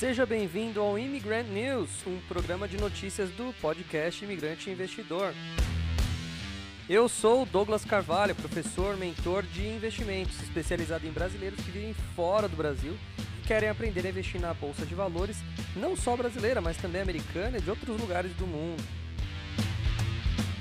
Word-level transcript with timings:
Seja 0.00 0.24
bem-vindo 0.24 0.80
ao 0.80 0.98
Immigrant 0.98 1.46
News, 1.48 1.90
um 2.06 2.18
programa 2.26 2.66
de 2.66 2.78
notícias 2.78 3.28
do 3.32 3.54
podcast 3.60 4.24
Imigrante 4.24 4.70
Investidor. 4.70 5.34
Eu 6.88 7.06
sou 7.06 7.44
Douglas 7.44 7.84
Carvalho, 7.84 8.34
professor, 8.34 8.96
mentor 8.96 9.42
de 9.42 9.68
investimentos, 9.68 10.42
especializado 10.42 11.06
em 11.06 11.10
brasileiros 11.10 11.62
que 11.62 11.70
vivem 11.70 11.92
fora 12.16 12.48
do 12.48 12.56
Brasil 12.56 12.96
e 13.44 13.46
querem 13.46 13.68
aprender 13.68 14.06
a 14.06 14.08
investir 14.08 14.40
na 14.40 14.54
bolsa 14.54 14.86
de 14.86 14.94
valores, 14.94 15.36
não 15.76 15.94
só 15.94 16.16
brasileira, 16.16 16.62
mas 16.62 16.78
também 16.78 17.02
americana 17.02 17.58
e 17.58 17.60
de 17.60 17.68
outros 17.68 18.00
lugares 18.00 18.32
do 18.36 18.46
mundo. 18.46 18.82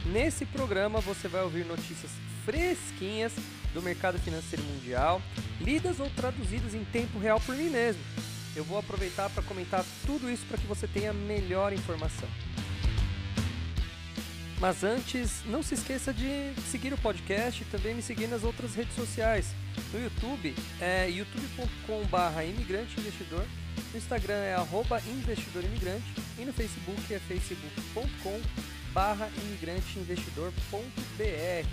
Nesse 0.08 0.46
programa 0.46 1.00
você 1.00 1.30
vai 1.30 1.44
ouvir 1.44 1.66
notícias 1.66 2.12
fresquinhas 2.44 3.32
do 3.74 3.82
mercado 3.82 4.20
financeiro 4.20 4.66
mundial, 4.66 5.22
lidas 5.62 6.02
ou 6.02 6.10
traduzidas 6.10 6.76
em 6.76 6.84
tempo 6.84 7.18
real 7.18 7.40
por 7.40 7.56
mim 7.56 7.70
mesmo. 7.70 8.04
Eu 8.56 8.64
vou 8.64 8.78
aproveitar 8.78 9.30
para 9.30 9.44
comentar 9.44 9.86
tudo 10.06 10.30
isso 10.30 10.46
para 10.46 10.58
que 10.58 10.66
você 10.66 10.88
tenha 10.88 11.14
melhor 11.14 11.74
informação. 11.74 12.28
Mas 14.60 14.84
antes, 14.84 15.42
não 15.46 15.64
se 15.64 15.76
esqueça 15.76 16.14
de 16.14 16.54
seguir 16.70 16.94
o 16.94 16.98
podcast 16.98 17.62
e 17.62 17.66
também 17.66 17.96
me 17.96 18.02
seguir 18.02 18.28
nas 18.28 18.44
outras 18.44 18.76
redes 18.76 18.94
sociais. 18.94 19.56
No 19.94 20.04
YouTube 20.04 20.54
é 20.82 21.10
youtube.com.br 21.10 22.44
imigranteinvestidor, 22.44 23.46
no 23.92 23.98
Instagram 23.98 24.36
é 24.36 24.56
arroba 24.56 25.02
investidorimigrante 25.08 26.14
e 26.38 26.44
no 26.44 26.52
Facebook 26.52 27.02
é 27.14 27.20
facebook.com 27.20 28.42
barra 28.94 29.30
imigranteinvestidor.br. 29.44 31.70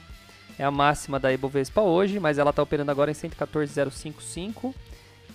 é 0.59 0.65
a 0.65 0.71
máxima 0.71 1.19
da 1.19 1.33
Ibovespa 1.33 1.81
hoje, 1.81 2.21
mas 2.21 2.39
ela 2.39 2.51
está 2.51 2.63
operando 2.63 2.91
agora 2.91 3.11
em 3.11 3.15
114,055 3.15 4.75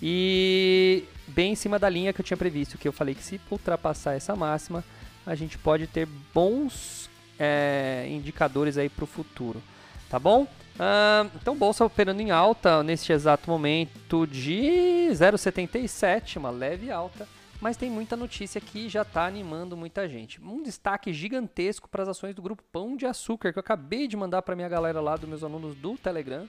e 0.00 1.04
bem 1.26 1.52
em 1.52 1.56
cima 1.56 1.78
da 1.78 1.88
linha 1.88 2.12
que 2.12 2.20
eu 2.20 2.24
tinha 2.24 2.36
previsto, 2.36 2.78
que 2.78 2.86
eu 2.86 2.92
falei 2.92 3.14
que 3.14 3.22
se 3.22 3.40
ultrapassar 3.50 4.14
essa 4.14 4.36
máxima, 4.36 4.84
a 5.26 5.34
gente 5.34 5.58
pode 5.58 5.86
ter 5.86 6.06
bons 6.32 7.10
é, 7.38 8.06
indicadores 8.08 8.78
aí 8.78 8.88
para 8.88 9.04
o 9.04 9.06
futuro, 9.06 9.62
tá 10.08 10.18
bom? 10.18 10.46
Uh, 10.78 11.28
então, 11.34 11.56
bolsa 11.56 11.84
operando 11.84 12.22
em 12.22 12.30
alta 12.30 12.84
neste 12.84 13.12
exato 13.12 13.50
momento 13.50 14.26
de 14.28 15.08
0,77, 15.10 16.36
uma 16.36 16.50
leve 16.50 16.88
alta, 16.88 17.26
mas 17.60 17.76
tem 17.76 17.90
muita 17.90 18.16
notícia 18.16 18.60
que 18.60 18.88
já 18.88 19.02
está 19.02 19.26
animando 19.26 19.76
muita 19.76 20.08
gente. 20.08 20.40
Um 20.40 20.62
destaque 20.62 21.12
gigantesco 21.12 21.88
para 21.88 22.04
as 22.04 22.08
ações 22.08 22.32
do 22.32 22.40
grupo 22.40 22.62
Pão 22.70 22.96
de 22.96 23.06
Açúcar, 23.06 23.52
que 23.52 23.58
eu 23.58 23.60
acabei 23.60 24.06
de 24.06 24.16
mandar 24.16 24.42
para 24.42 24.54
minha 24.54 24.68
galera 24.68 25.00
lá, 25.00 25.16
dos 25.16 25.28
meus 25.28 25.42
alunos 25.42 25.74
do 25.74 25.98
Telegram, 25.98 26.48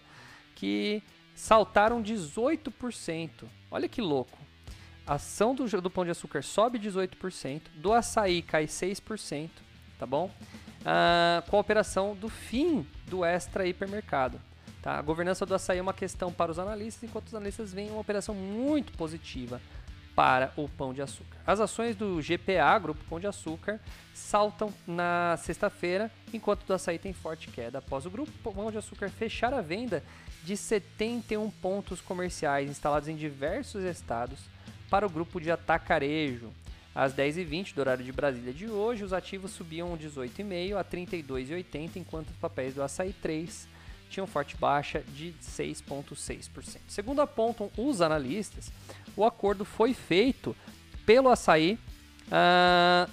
que 0.53 1.01
saltaram 1.33 2.03
18%. 2.03 3.29
Olha 3.71 3.89
que 3.89 3.99
louco. 3.99 4.37
A 5.07 5.15
ação 5.15 5.55
do, 5.55 5.65
do 5.81 5.89
Pão 5.89 6.05
de 6.05 6.11
Açúcar 6.11 6.43
sobe 6.43 6.77
18%, 6.77 7.61
do 7.73 7.91
açaí 7.91 8.43
cai 8.43 8.65
6%, 8.65 9.49
tá 9.97 10.05
bom? 10.05 10.29
uh, 10.81 11.49
com 11.49 11.57
a 11.57 11.59
operação 11.59 12.15
do 12.15 12.29
fim 12.29 12.85
do 13.09 13.25
extra 13.25 13.65
hipermercado. 13.65 14.39
Tá? 14.81 14.97
A 14.97 15.01
governança 15.01 15.45
do 15.45 15.53
açaí 15.53 15.79
é 15.79 15.81
uma 15.81 15.93
questão 15.93 16.31
para 16.31 16.51
os 16.51 16.59
analistas, 16.59 17.03
enquanto 17.03 17.27
os 17.27 17.35
analistas 17.35 17.73
veem 17.73 17.89
uma 17.89 17.99
operação 17.99 18.33
muito 18.33 18.93
positiva 18.93 19.59
para 20.15 20.51
o 20.55 20.67
Pão 20.67 20.93
de 20.93 21.01
Açúcar. 21.01 21.37
As 21.45 21.59
ações 21.59 21.95
do 21.95 22.21
GPA, 22.21 22.77
Grupo 22.79 23.03
Pão 23.09 23.19
de 23.19 23.27
Açúcar, 23.27 23.79
saltam 24.13 24.73
na 24.85 25.37
sexta-feira, 25.37 26.11
enquanto 26.33 26.65
do 26.65 26.73
açaí 26.73 26.99
tem 26.99 27.13
forte 27.13 27.47
queda 27.49 27.79
após 27.79 28.05
o 28.05 28.09
Grupo 28.09 28.31
Pão 28.43 28.71
de 28.71 28.77
Açúcar 28.77 29.09
fechar 29.09 29.53
a 29.53 29.61
venda 29.61 30.03
de 30.43 30.55
71 30.55 31.49
pontos 31.49 32.01
comerciais 32.01 32.69
instalados 32.69 33.07
em 33.07 33.15
diversos 33.15 33.83
estados 33.83 34.39
para 34.89 35.05
o 35.05 35.09
grupo 35.09 35.39
de 35.39 35.51
atacarejo. 35.51 36.49
Às 36.93 37.13
10h20 37.13 37.73
do 37.73 37.81
horário 37.81 38.03
de 38.03 38.11
Brasília 38.11 38.53
de 38.53 38.69
hoje, 38.69 39.03
os 39.03 39.13
ativos 39.13 39.51
subiam 39.51 39.97
18,5 39.97 40.75
a 40.75 40.83
32,80, 40.83 41.97
enquanto 41.97 42.29
os 42.29 42.35
papéis 42.37 42.73
do 42.73 42.83
Açaí 42.83 43.13
3 43.13 43.67
tinham 44.09 44.25
forte 44.25 44.57
baixa 44.57 45.03
de 45.13 45.33
6,6%. 45.41 46.79
Segundo 46.87 47.21
apontam 47.21 47.69
os 47.77 48.01
analistas, 48.01 48.71
o 49.15 49.23
acordo 49.23 49.63
foi 49.63 49.93
feito 49.93 50.55
pelo 51.05 51.29
Açaí 51.29 51.77
uh, 52.27 53.09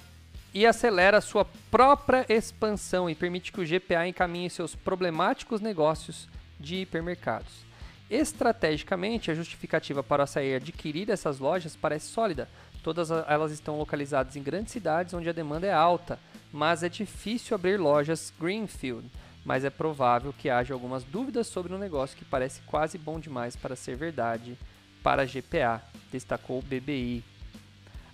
e 0.54 0.64
acelera 0.64 1.20
sua 1.20 1.44
própria 1.70 2.25
expansão 2.28 3.10
e 3.10 3.14
permite 3.14 3.53
que 3.53 3.60
o 3.60 3.66
GPA 3.66 4.08
encaminhe 4.08 4.48
seus 4.48 4.75
problemáticos 4.75 5.60
negócios 5.60 6.28
de 6.58 6.76
hipermercados. 6.76 7.66
Estrategicamente, 8.08 9.31
a 9.31 9.34
justificativa 9.34 10.03
para 10.03 10.20
o 10.20 10.25
açaí 10.25 10.54
adquirir 10.54 11.10
essas 11.10 11.41
lojas 11.41 11.75
parece 11.75 12.06
sólida, 12.06 12.48
Todas 12.87 13.11
elas 13.11 13.51
estão 13.51 13.77
localizadas 13.77 14.37
em 14.37 14.43
grandes 14.45 14.73
cidades 14.73 15.13
onde 15.13 15.29
a 15.29 15.33
demanda 15.33 15.67
é 15.67 15.73
alta, 15.73 16.21
mas 16.53 16.85
é 16.85 16.89
difícil 16.89 17.57
abrir 17.57 17.81
lojas 17.81 18.33
Greenfield. 18.41 19.11
Mas 19.45 19.65
é 19.65 19.71
provável 19.71 20.33
que 20.33 20.49
haja 20.49 20.73
algumas 20.73 21.03
dúvidas 21.03 21.49
sobre 21.49 21.75
um 21.75 21.79
negócio 21.79 22.17
que 22.17 22.25
parece 22.25 22.61
quase 22.61 22.97
bom 22.97 23.19
demais 23.19 23.57
para 23.57 23.75
ser 23.75 23.97
verdade 23.97 24.57
para 25.03 25.23
a 25.23 25.25
GPA, 25.25 25.83
destacou 26.13 26.61
o 26.61 26.63
BBI. 26.63 27.25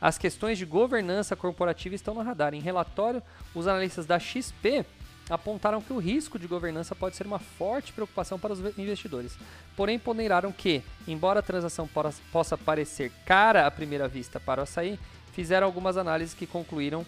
As 0.00 0.16
questões 0.16 0.56
de 0.56 0.64
governança 0.64 1.36
corporativa 1.36 1.94
estão 1.94 2.14
no 2.14 2.22
radar. 2.22 2.54
Em 2.54 2.60
relatório, 2.60 3.22
os 3.54 3.66
analistas 3.66 4.06
da 4.06 4.18
XP 4.18 4.86
apontaram 5.30 5.80
que 5.80 5.92
o 5.92 5.98
risco 5.98 6.38
de 6.38 6.46
governança 6.46 6.94
pode 6.94 7.16
ser 7.16 7.26
uma 7.26 7.38
forte 7.38 7.92
preocupação 7.92 8.38
para 8.38 8.52
os 8.52 8.60
investidores. 8.78 9.36
Porém, 9.76 9.98
ponderaram 9.98 10.52
que, 10.52 10.82
embora 11.06 11.40
a 11.40 11.42
transação 11.42 11.88
possa 12.30 12.58
parecer 12.58 13.10
cara 13.24 13.66
à 13.66 13.70
primeira 13.70 14.08
vista 14.08 14.40
para 14.40 14.60
o 14.60 14.64
açaí, 14.64 14.98
fizeram 15.32 15.66
algumas 15.66 15.96
análises 15.96 16.34
que 16.34 16.46
concluíram 16.46 17.06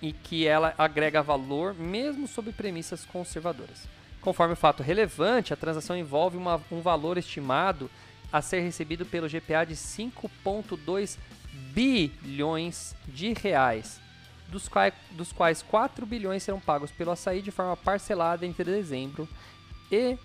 e 0.00 0.12
que 0.12 0.46
ela 0.46 0.74
agrega 0.78 1.22
valor 1.22 1.74
mesmo 1.74 2.26
sob 2.26 2.52
premissas 2.52 3.04
conservadoras. 3.04 3.88
Conforme 4.20 4.54
o 4.54 4.56
fato 4.56 4.82
relevante, 4.82 5.52
a 5.52 5.56
transação 5.56 5.96
envolve 5.96 6.36
uma, 6.36 6.60
um 6.70 6.80
valor 6.80 7.16
estimado 7.16 7.90
a 8.32 8.42
ser 8.42 8.60
recebido 8.60 9.06
pelo 9.06 9.28
GPA 9.28 9.64
de 9.64 9.74
5,2 9.74 11.16
bilhões 11.72 12.94
de 13.06 13.32
reais 13.32 14.00
dos 14.48 14.68
quais, 14.68 14.94
dos 15.12 15.32
quais 15.32 15.62
4 15.62 16.06
bilhões 16.06 16.42
serão 16.42 16.60
pagos 16.60 16.90
pelo 16.90 17.10
açaí 17.10 17.42
de 17.42 17.50
forma 17.50 17.76
parcelada 17.76 18.46
entre 18.46 18.64
dezembro 18.64 19.28
e 19.90 20.16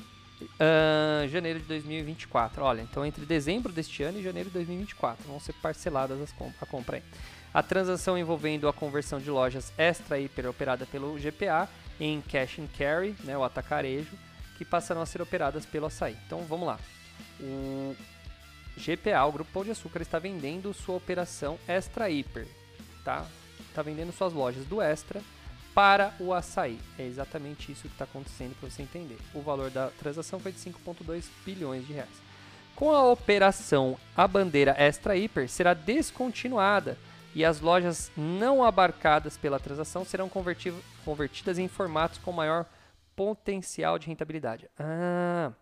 uh, 0.42 1.28
janeiro 1.28 1.60
de 1.60 1.66
2024. 1.66 2.64
Olha, 2.64 2.82
então 2.82 3.06
entre 3.06 3.26
dezembro 3.26 3.72
deste 3.72 4.04
ano 4.04 4.20
e 4.20 4.24
janeiro 4.24 4.50
de 4.50 4.54
2024 4.56 5.28
vão 5.28 5.40
ser 5.40 5.54
parceladas 5.54 6.20
as 6.22 6.32
comp 6.32 6.54
a 6.62 6.66
compra 6.66 6.98
aí. 6.98 7.04
A 7.54 7.62
transação 7.62 8.18
envolvendo 8.18 8.68
a 8.68 8.74
conversão 8.74 9.20
de 9.20 9.30
lojas 9.30 9.74
extra 9.78 10.20
hiper 10.20 10.48
operada 10.48 10.86
pelo 10.86 11.18
GPA 11.18 11.68
em 12.00 12.22
cash 12.22 12.60
and 12.60 12.68
carry, 12.78 13.14
né, 13.24 13.38
o 13.38 13.44
atacarejo, 13.44 14.18
que 14.58 14.64
passarão 14.64 15.02
a 15.02 15.06
ser 15.06 15.22
operadas 15.22 15.66
pelo 15.66 15.88
açaí. 15.88 16.16
Então 16.26 16.44
vamos 16.44 16.66
lá. 16.66 16.80
O 17.42 17.96
GPA, 18.78 19.26
o 19.26 19.32
Grupo 19.32 19.52
Pão 19.52 19.64
de 19.66 19.72
Açúcar, 19.72 20.02
está 20.02 20.18
vendendo 20.18 20.74
sua 20.74 20.96
operação 20.96 21.60
Extra 21.68 22.10
Hiper, 22.10 22.48
tá? 23.04 23.26
Está 23.72 23.82
vendendo 23.82 24.12
suas 24.12 24.34
lojas 24.34 24.66
do 24.66 24.82
Extra 24.82 25.22
para 25.74 26.14
o 26.20 26.34
açaí. 26.34 26.78
É 27.00 27.06
exatamente 27.06 27.72
isso 27.72 27.84
que 27.84 27.94
está 27.94 28.04
acontecendo 28.04 28.54
para 28.60 28.70
você 28.70 28.82
entender. 28.82 29.18
O 29.34 29.42
valor 29.42 29.70
da 29.70 29.88
transação 29.88 30.42
foi 30.42 30.52
de 30.52 30.60
5,2 30.60 31.24
bilhões 31.46 31.88
de 31.88 31.94
reais. 31.94 32.22
Com 32.76 32.92
a 32.92 33.10
operação, 33.10 33.98
a 34.16 34.28
bandeira 34.28 34.76
Extra 34.78 35.16
Hiper 35.16 35.48
será 35.48 35.74
descontinuada 35.74 36.98
e 37.34 37.46
as 37.46 37.62
lojas 37.62 38.12
não 38.18 38.62
abarcadas 38.62 39.38
pela 39.38 39.60
transação 39.60 40.04
serão 40.04 40.28
convertidas 40.28 41.58
em 41.58 41.70
formatos 41.70 42.18
com 42.18 42.34
maior 42.34 42.66
potencial 43.16 43.98
de 43.98 44.08
rentabilidade. 44.08 44.70
Ah, 44.78 45.54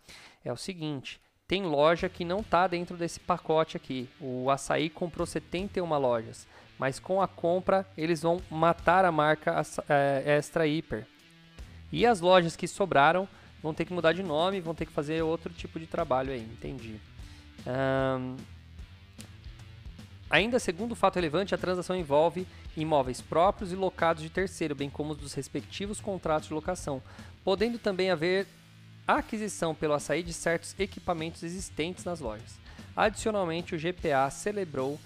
é 0.44 0.52
o 0.52 0.58
seguinte, 0.58 1.22
tem 1.48 1.64
loja 1.64 2.10
que 2.10 2.26
não 2.26 2.40
está 2.40 2.66
dentro 2.66 2.98
desse 2.98 3.20
pacote 3.20 3.78
aqui. 3.78 4.10
O 4.20 4.50
Açaí 4.50 4.90
comprou 4.90 5.28
71 5.28 5.86
lojas, 6.00 6.48
mas 6.80 6.98
com 6.98 7.22
a 7.22 7.28
compra 7.28 7.86
eles 7.98 8.22
vão 8.22 8.42
matar 8.50 9.04
a 9.04 9.12
marca 9.12 9.62
é, 9.90 10.38
Extra 10.38 10.66
Hiper. 10.66 11.06
E 11.92 12.06
as 12.06 12.22
lojas 12.22 12.56
que 12.56 12.68
sobraram 12.68 13.28
vão 13.62 13.74
ter 13.74 13.84
que 13.84 13.94
mudar 13.94 14.14
de 14.14 14.24
nome, 14.24 14.62
vão 14.62 14.74
ter 14.74 14.86
que 14.86 14.94
fazer 14.94 15.22
outro 15.22 15.54
tipo 15.54 15.78
de 15.80 15.86
trabalho 15.86 16.31
aí, 16.31 16.42
entendi. 16.42 16.96
Um, 17.68 18.38
ainda 20.30 20.58
segundo 20.60 20.96
fato 20.96 21.16
relevante, 21.16 21.54
a 21.54 21.58
transação 21.58 21.96
envolve 21.96 22.48
imóveis 22.78 23.20
próprios 23.20 23.74
e 23.74 23.75
locados 23.75 24.24
de 24.24 24.30
terceiro, 24.30 24.74
bem 24.74 24.90
como 24.90 25.12
os 25.12 25.18
dos 25.18 25.34
respectivos 25.34 26.00
contratos 26.00 26.48
de 26.48 26.54
locação, 26.54 27.02
podendo 27.44 27.78
também 27.78 28.10
haver 28.10 28.48
aquisição 29.06 29.75
pelo 29.75 29.96
açaí 29.96 30.24
de 30.24 30.32
certos 30.32 30.75
equipamentos 30.80 31.44
existentes 31.44 32.06
nas 32.06 32.22
lojas. 32.22 32.58
Adicionalmente, 32.96 33.75
o 33.75 33.80
GPA 33.80 34.30
celebrou 34.30 35.00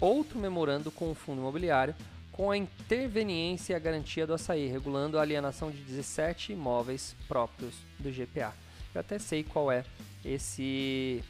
outro 0.00 0.38
memorando 0.38 0.90
com 0.90 1.10
o 1.10 1.14
fundo 1.14 1.40
imobiliário 1.40 1.94
com 2.32 2.50
a 2.50 2.56
interveniência 2.56 3.74
e 3.74 3.76
a 3.76 3.78
garantia 3.78 4.26
do 4.26 4.32
açaí, 4.32 4.66
regulando 4.66 5.18
a 5.18 5.22
alienação 5.22 5.70
de 5.70 5.78
17 5.78 6.52
imóveis 6.52 7.14
próprios 7.28 7.74
do 7.98 8.10
GPA. 8.10 8.54
Eu 8.94 9.00
até 9.00 9.18
sei 9.18 9.44
qual 9.44 9.70
é 9.70 9.84
esse, 10.24 11.22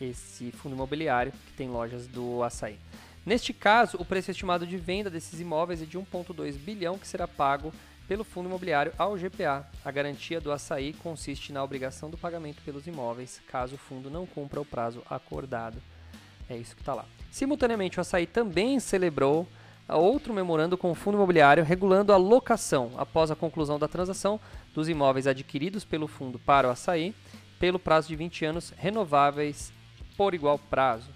esse 0.00 0.52
fundo 0.52 0.74
imobiliário 0.74 1.32
que 1.32 1.52
tem 1.54 1.68
lojas 1.68 2.06
do 2.06 2.42
açaí. 2.42 2.78
Neste 3.26 3.52
caso, 3.52 3.96
o 3.98 4.04
preço 4.04 4.30
estimado 4.30 4.66
de 4.66 4.76
venda 4.76 5.10
desses 5.10 5.40
imóveis 5.40 5.82
é 5.82 5.86
de 5.86 5.98
1,2 5.98 6.56
bilhão 6.56 6.98
que 6.98 7.06
será 7.08 7.26
pago 7.26 7.72
pelo 8.06 8.22
fundo 8.22 8.48
imobiliário 8.48 8.92
ao 8.98 9.16
GPA. 9.16 9.66
A 9.84 9.90
garantia 9.90 10.40
do 10.40 10.52
açaí 10.52 10.92
consiste 10.92 11.52
na 11.52 11.64
obrigação 11.64 12.10
do 12.10 12.18
pagamento 12.18 12.62
pelos 12.62 12.86
imóveis, 12.86 13.40
caso 13.48 13.76
o 13.76 13.78
fundo 13.78 14.10
não 14.10 14.26
cumpra 14.26 14.60
o 14.60 14.64
prazo 14.64 15.02
acordado. 15.08 15.82
É 16.48 16.56
isso 16.56 16.74
que 16.74 16.82
está 16.82 16.94
lá. 16.94 17.04
Simultaneamente, 17.30 17.98
o 17.98 18.00
açaí 18.00 18.26
também 18.26 18.78
celebrou 18.78 19.46
outro 19.88 20.32
memorando 20.32 20.78
com 20.78 20.90
o 20.90 20.94
fundo 20.94 21.16
imobiliário 21.16 21.64
regulando 21.64 22.12
a 22.12 22.16
locação 22.16 22.92
após 22.96 23.30
a 23.30 23.36
conclusão 23.36 23.78
da 23.78 23.88
transação 23.88 24.40
dos 24.72 24.88
imóveis 24.88 25.26
adquiridos 25.26 25.84
pelo 25.84 26.08
fundo 26.08 26.38
para 26.38 26.68
o 26.68 26.70
açaí 26.70 27.14
pelo 27.58 27.78
prazo 27.78 28.08
de 28.08 28.16
20 28.16 28.44
anos 28.44 28.72
renováveis 28.76 29.72
por 30.16 30.34
igual 30.34 30.58
prazo. 30.58 31.10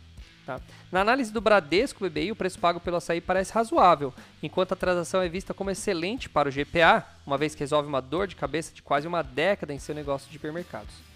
Tá? 0.47 0.61
Na 0.91 1.03
análise 1.03 1.31
do 1.31 1.41
Bradesco 1.41 2.09
BBI, 2.09 2.33
o 2.33 2.37
preço 2.37 2.59
pago 2.59 2.81
pelo 2.81 2.97
açaí 2.97 3.21
parece 3.21 3.53
razoável, 3.53 4.15
enquanto 4.43 4.73
a 4.73 4.77
transação 4.77 5.21
é 5.21 5.29
vista 5.29 5.53
como 5.53 5.71
excelente 5.71 6.29
para 6.29 6.49
o 6.49 6.53
GPA, 6.53 7.07
uma 7.27 7.37
vez 7.37 7.55
que 7.55 7.61
resolve 7.61 7.87
uma 7.87 8.01
dor 8.01 8.27
de 8.27 8.35
cabeça 8.35 8.73
de 8.73 8.83
quase 8.83 9.07
uma 9.07 9.23
década 9.23 9.75
em 9.75 9.79
seu 9.79 9.95
negócio 9.95 10.31
de 10.31 10.37
hipermercados. 10.37 11.08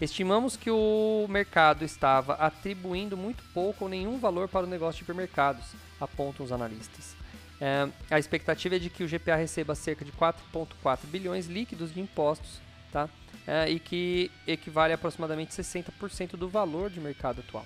Estimamos 0.00 0.56
que 0.56 0.70
o 0.70 1.26
mercado 1.28 1.84
estava 1.84 2.34
atribuindo 2.34 3.16
muito 3.16 3.44
pouco 3.54 3.84
ou 3.84 3.90
nenhum 3.90 4.18
valor 4.18 4.48
para 4.48 4.66
o 4.66 4.68
negócio 4.68 4.98
de 4.98 5.04
hipermercados, 5.04 5.64
apontam 6.00 6.44
os 6.44 6.50
analistas. 6.50 7.14
É, 7.60 7.88
a 8.10 8.18
expectativa 8.18 8.76
é 8.76 8.78
de 8.78 8.90
que 8.90 9.04
o 9.04 9.08
GPA 9.08 9.36
receba 9.36 9.74
cerca 9.74 10.04
de 10.04 10.10
4,4 10.12 10.98
bilhões 11.06 11.46
líquidos 11.46 11.94
de 11.94 12.00
impostos, 12.00 12.60
tá? 12.92 13.08
É, 13.46 13.70
e 13.70 13.78
que 13.78 14.30
equivale 14.46 14.92
a 14.92 14.96
aproximadamente 14.96 15.52
60% 15.52 16.32
do 16.32 16.48
valor 16.48 16.90
de 16.90 16.98
mercado 16.98 17.40
atual. 17.40 17.64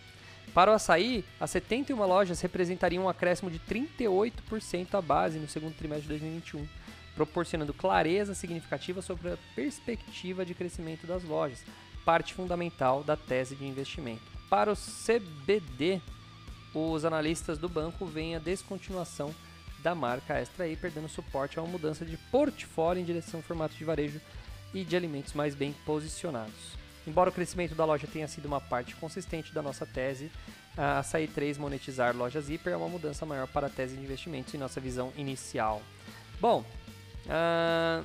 Para 0.52 0.70
o 0.70 0.74
açaí, 0.74 1.24
as 1.40 1.50
71 1.50 2.04
lojas 2.06 2.40
representariam 2.40 3.04
um 3.04 3.08
acréscimo 3.08 3.50
de 3.50 3.58
38% 3.60 4.94
à 4.94 5.00
base 5.00 5.38
no 5.38 5.48
segundo 5.48 5.74
trimestre 5.74 6.08
de 6.08 6.20
2021, 6.20 6.66
proporcionando 7.14 7.72
clareza 7.72 8.34
significativa 8.34 9.00
sobre 9.00 9.32
a 9.32 9.38
perspectiva 9.54 10.44
de 10.44 10.54
crescimento 10.54 11.06
das 11.06 11.22
lojas, 11.22 11.64
parte 12.08 12.32
fundamental 12.32 13.04
da 13.04 13.18
tese 13.18 13.54
de 13.54 13.66
investimento. 13.66 14.22
Para 14.48 14.72
o 14.72 14.74
CBD, 14.74 16.00
os 16.72 17.04
analistas 17.04 17.58
do 17.58 17.68
banco 17.68 18.06
veem 18.06 18.34
a 18.34 18.38
descontinuação 18.38 19.34
da 19.80 19.94
marca 19.94 20.38
Extra 20.40 20.66
Hiper, 20.66 20.90
dando 20.90 21.06
suporte 21.06 21.58
a 21.58 21.62
uma 21.62 21.70
mudança 21.70 22.06
de 22.06 22.16
portfólio 22.16 23.02
em 23.02 23.04
direção 23.04 23.40
ao 23.40 23.44
formato 23.44 23.74
de 23.74 23.84
varejo 23.84 24.22
e 24.72 24.84
de 24.84 24.96
alimentos 24.96 25.34
mais 25.34 25.54
bem 25.54 25.74
posicionados. 25.84 26.78
Embora 27.06 27.28
o 27.28 27.32
crescimento 27.32 27.74
da 27.74 27.84
loja 27.84 28.06
tenha 28.10 28.26
sido 28.26 28.46
uma 28.46 28.58
parte 28.58 28.96
consistente 28.96 29.52
da 29.52 29.60
nossa 29.60 29.84
tese, 29.84 30.30
a 30.78 31.00
Açaí 31.00 31.28
3 31.28 31.58
monetizar 31.58 32.16
lojas 32.16 32.48
hiper 32.48 32.72
é 32.72 32.76
uma 32.78 32.88
mudança 32.88 33.26
maior 33.26 33.48
para 33.48 33.66
a 33.66 33.70
tese 33.70 33.96
de 33.96 34.02
investimentos 34.02 34.54
em 34.54 34.58
nossa 34.58 34.80
visão 34.80 35.12
inicial. 35.14 35.82
Bom, 36.40 36.64
uh, 37.26 38.02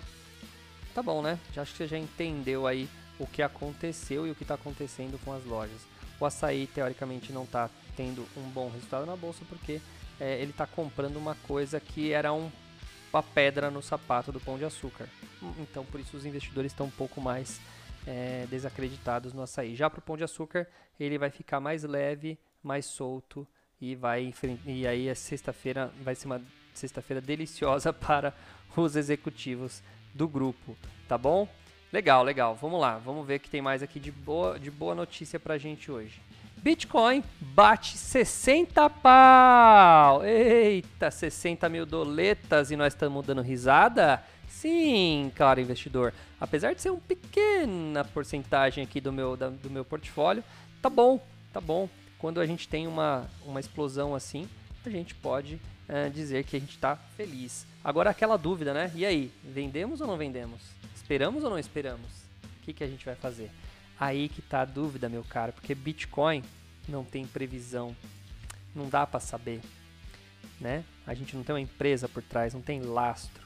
tá 0.94 1.02
bom, 1.02 1.22
né? 1.22 1.40
Já 1.54 1.62
acho 1.62 1.72
que 1.72 1.78
você 1.78 1.88
já 1.88 1.98
entendeu 1.98 2.68
aí 2.68 2.90
o 3.24 3.28
que 3.28 3.42
aconteceu 3.42 4.28
e 4.28 4.32
o 4.32 4.36
que 4.36 4.44
está 4.44 4.56
acontecendo 4.56 5.20
com 5.24 5.32
as 5.32 5.44
lojas. 5.46 5.82
O 6.20 6.26
açaí, 6.26 6.68
teoricamente, 6.68 7.32
não 7.32 7.44
está 7.44 7.70
tendo 7.96 8.28
um 8.36 8.50
bom 8.50 8.70
resultado 8.70 9.06
na 9.06 9.16
bolsa 9.16 9.44
porque 9.48 9.82
é, 10.20 10.42
ele 10.42 10.52
está 10.52 10.68
comprando 10.68 11.16
uma 11.16 11.36
coisa 11.48 11.80
que 11.80 12.12
era 12.12 12.34
um, 12.34 12.52
uma 13.12 13.24
pedra 13.24 13.72
no 13.72 13.82
sapato 13.82 14.32
do 14.32 14.40
pão 14.40 14.58
de 14.58 14.66
açúcar. 14.66 15.08
Então, 15.60 15.86
por 15.86 16.00
isso, 16.00 16.18
os 16.18 16.26
investidores 16.26 16.72
estão 16.72 16.88
um 16.88 16.92
pouco 16.92 17.22
mais 17.22 17.60
é, 18.06 18.46
desacreditados 18.50 19.34
no 19.34 19.42
açaí. 19.42 19.76
Já 19.76 19.90
para 19.90 20.00
o 20.00 20.04
pão 20.04 20.18
de 20.18 20.24
açúcar, 20.24 20.68
ele 21.00 21.18
vai 21.18 21.30
ficar 21.30 21.60
mais 21.60 21.84
leve, 21.84 22.38
mais 22.62 22.86
solto 22.86 23.48
e 23.80 23.96
vai 23.96 24.34
e 24.66 24.88
aí 24.88 25.10
a 25.10 25.16
sexta-feira 25.16 25.92
vai 26.02 26.16
ser 26.16 26.28
uma 26.28 26.42
sexta-feira 26.74 27.22
deliciosa 27.22 27.92
para 27.94 28.34
os 28.76 28.96
executivos 28.96 29.82
do 30.14 30.28
grupo, 30.28 30.78
tá 31.08 31.18
bom? 31.18 31.48
Legal, 31.94 32.24
legal. 32.24 32.58
Vamos 32.60 32.82
lá, 32.82 32.98
vamos 32.98 33.24
ver 33.24 33.36
o 33.36 33.40
que 33.40 33.52
tem 33.52 33.62
mais 33.62 33.84
aqui 33.84 34.00
de 34.00 34.12
boa, 34.12 34.60
de 34.60 34.72
boa 34.72 34.96
notícia 34.96 35.40
pra 35.40 35.60
gente 35.60 35.92
hoje. 35.92 36.20
Bitcoin 36.58 37.24
bate 37.40 38.00
60 38.00 38.90
pau! 38.90 40.26
Eita, 40.26 41.12
60 41.12 41.70
mil 41.70 41.86
doletas 41.86 42.72
e 42.72 42.76
nós 42.76 42.94
estamos 42.94 43.24
dando 43.24 43.44
risada? 43.44 44.24
Sim, 44.48 45.32
claro, 45.36 45.62
investidor. 45.62 46.16
Apesar 46.42 46.74
de 46.74 46.82
ser 46.82 46.90
uma 46.90 47.00
pequena 47.00 48.04
porcentagem 48.04 48.84
aqui 48.84 49.00
do 49.00 49.14
meu, 49.14 49.38
da, 49.38 49.50
do 49.50 49.70
meu 49.70 49.86
portfólio, 49.86 50.44
tá 50.82 50.90
bom, 50.90 51.24
tá 51.54 51.62
bom. 51.62 51.88
Quando 52.18 52.42
a 52.42 52.46
gente 52.48 52.68
tem 52.68 52.88
uma, 52.88 53.30
uma 53.46 53.60
explosão 53.60 54.16
assim, 54.16 54.50
a 54.84 54.90
gente 54.90 55.14
pode 55.14 55.62
uh, 55.88 56.10
dizer 56.10 56.44
que 56.44 56.58
a 56.58 56.60
gente 56.60 56.74
está 56.74 56.96
feliz. 56.96 57.68
Agora 57.84 58.10
aquela 58.10 58.36
dúvida, 58.36 58.74
né? 58.74 58.92
E 58.96 59.06
aí, 59.06 59.32
vendemos 59.44 60.02
ou 60.02 60.08
não 60.08 60.18
vendemos? 60.18 60.60
Esperamos 61.04 61.44
ou 61.44 61.50
não 61.50 61.60
esperamos? 61.60 62.10
O 62.44 62.64
que, 62.64 62.72
que 62.72 62.84
a 62.84 62.88
gente 62.88 63.04
vai 63.04 63.14
fazer? 63.14 63.52
Aí 64.00 64.30
que 64.30 64.42
tá 64.42 64.62
a 64.62 64.66
dúvida, 64.66 65.10
meu 65.10 65.24
caro, 65.24 65.52
porque 65.52 65.76
Bitcoin 65.76 66.42
não 66.88 67.04
tem 67.04 67.28
previsão, 67.28 67.94
não 68.74 68.88
dá 68.88 69.06
para 69.06 69.20
saber, 69.20 69.60
né? 70.62 70.86
A 71.06 71.14
gente 71.14 71.36
não 71.36 71.44
tem 71.44 71.54
uma 71.54 71.62
empresa 71.62 72.08
por 72.08 72.24
trás, 72.24 72.54
não 72.54 72.62
tem 72.62 72.82
lastro. 72.82 73.44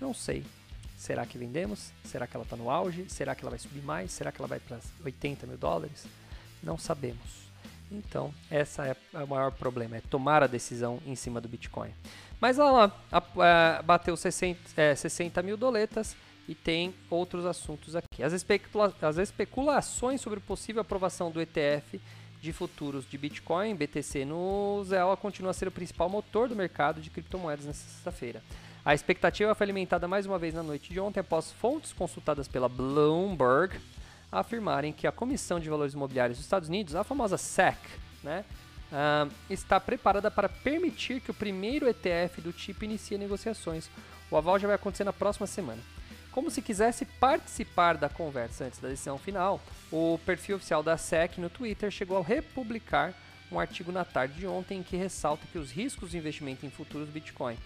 Não 0.00 0.14
sei. 0.14 0.44
Será 0.96 1.26
que 1.26 1.36
vendemos? 1.36 1.92
Será 2.04 2.26
que 2.26 2.34
ela 2.34 2.44
está 2.44 2.56
no 2.56 2.70
auge? 2.70 3.04
Será 3.08 3.34
que 3.34 3.42
ela 3.42 3.50
vai 3.50 3.58
subir 3.58 3.82
mais? 3.82 4.10
Será 4.10 4.32
que 4.32 4.40
ela 4.40 4.48
vai 4.48 4.58
para 4.58 4.80
80 5.04 5.46
mil 5.46 5.58
dólares? 5.58 6.06
Não 6.62 6.78
sabemos. 6.78 7.44
Então, 7.92 8.32
essa 8.50 8.86
é 8.86 8.96
o 9.22 9.26
maior 9.26 9.52
problema, 9.52 9.98
é 9.98 10.00
tomar 10.00 10.42
a 10.42 10.46
decisão 10.46 11.02
em 11.04 11.14
cima 11.14 11.38
do 11.38 11.48
Bitcoin. 11.48 11.90
Mas 12.40 12.58
ela 12.58 12.90
bateu 13.84 14.16
60, 14.16 14.58
é, 14.74 14.94
60 14.94 15.42
mil 15.42 15.58
doletas 15.58 16.16
e 16.48 16.54
tem 16.54 16.94
outros 17.10 17.46
assuntos 17.46 17.96
aqui. 17.96 18.22
As, 18.22 18.32
especula 18.32 18.94
as 19.00 19.18
especulações 19.18 20.20
sobre 20.20 20.40
possível 20.40 20.82
aprovação 20.82 21.30
do 21.30 21.40
ETF 21.40 22.00
de 22.40 22.52
futuros 22.52 23.08
de 23.08 23.16
Bitcoin, 23.16 23.74
BTC 23.74 24.24
no 24.24 24.84
ZEL, 24.84 25.16
continua 25.16 25.50
a 25.50 25.54
ser 25.54 25.68
o 25.68 25.70
principal 25.70 26.08
motor 26.08 26.48
do 26.48 26.54
mercado 26.54 27.00
de 27.00 27.08
criptomoedas 27.08 27.64
nesta 27.64 27.88
sexta-feira. 27.88 28.42
A 28.84 28.92
expectativa 28.92 29.54
foi 29.54 29.64
alimentada 29.64 30.06
mais 30.06 30.26
uma 30.26 30.38
vez 30.38 30.52
na 30.52 30.62
noite 30.62 30.92
de 30.92 31.00
ontem 31.00 31.20
após 31.20 31.50
fontes 31.52 31.92
consultadas 31.94 32.46
pela 32.46 32.68
Bloomberg 32.68 33.80
afirmarem 34.30 34.92
que 34.92 35.06
a 35.06 35.12
Comissão 35.12 35.58
de 35.58 35.70
Valores 35.70 35.94
Imobiliários 35.94 36.36
dos 36.36 36.44
Estados 36.44 36.68
Unidos, 36.68 36.94
a 36.94 37.02
famosa 37.02 37.38
SEC, 37.38 37.78
né, 38.22 38.44
uh, 38.92 39.32
está 39.48 39.80
preparada 39.80 40.30
para 40.30 40.48
permitir 40.48 41.20
que 41.20 41.30
o 41.30 41.34
primeiro 41.34 41.88
ETF 41.88 42.42
do 42.42 42.52
tipo 42.52 42.84
inicie 42.84 43.16
negociações. 43.16 43.88
O 44.30 44.36
aval 44.36 44.58
já 44.58 44.66
vai 44.66 44.76
acontecer 44.76 45.04
na 45.04 45.12
próxima 45.12 45.46
semana. 45.46 45.80
Como 46.34 46.50
se 46.50 46.60
quisesse 46.60 47.04
participar 47.04 47.96
da 47.96 48.08
conversa 48.08 48.64
antes 48.64 48.80
da 48.80 48.88
decisão 48.88 49.16
final, 49.16 49.60
o 49.92 50.18
perfil 50.26 50.56
oficial 50.56 50.82
da 50.82 50.98
SEC 50.98 51.38
no 51.38 51.48
Twitter 51.48 51.92
chegou 51.92 52.18
a 52.18 52.22
republicar 52.24 53.14
um 53.52 53.60
artigo 53.60 53.92
na 53.92 54.04
tarde 54.04 54.40
de 54.40 54.44
ontem 54.44 54.80
em 54.80 54.82
que 54.82 54.96
ressalta 54.96 55.46
que 55.52 55.58
os 55.58 55.70
riscos 55.70 56.10
de 56.10 56.18
investimento 56.18 56.66
em 56.66 56.70
futuros 56.70 57.08
Bitcoin. 57.08 57.56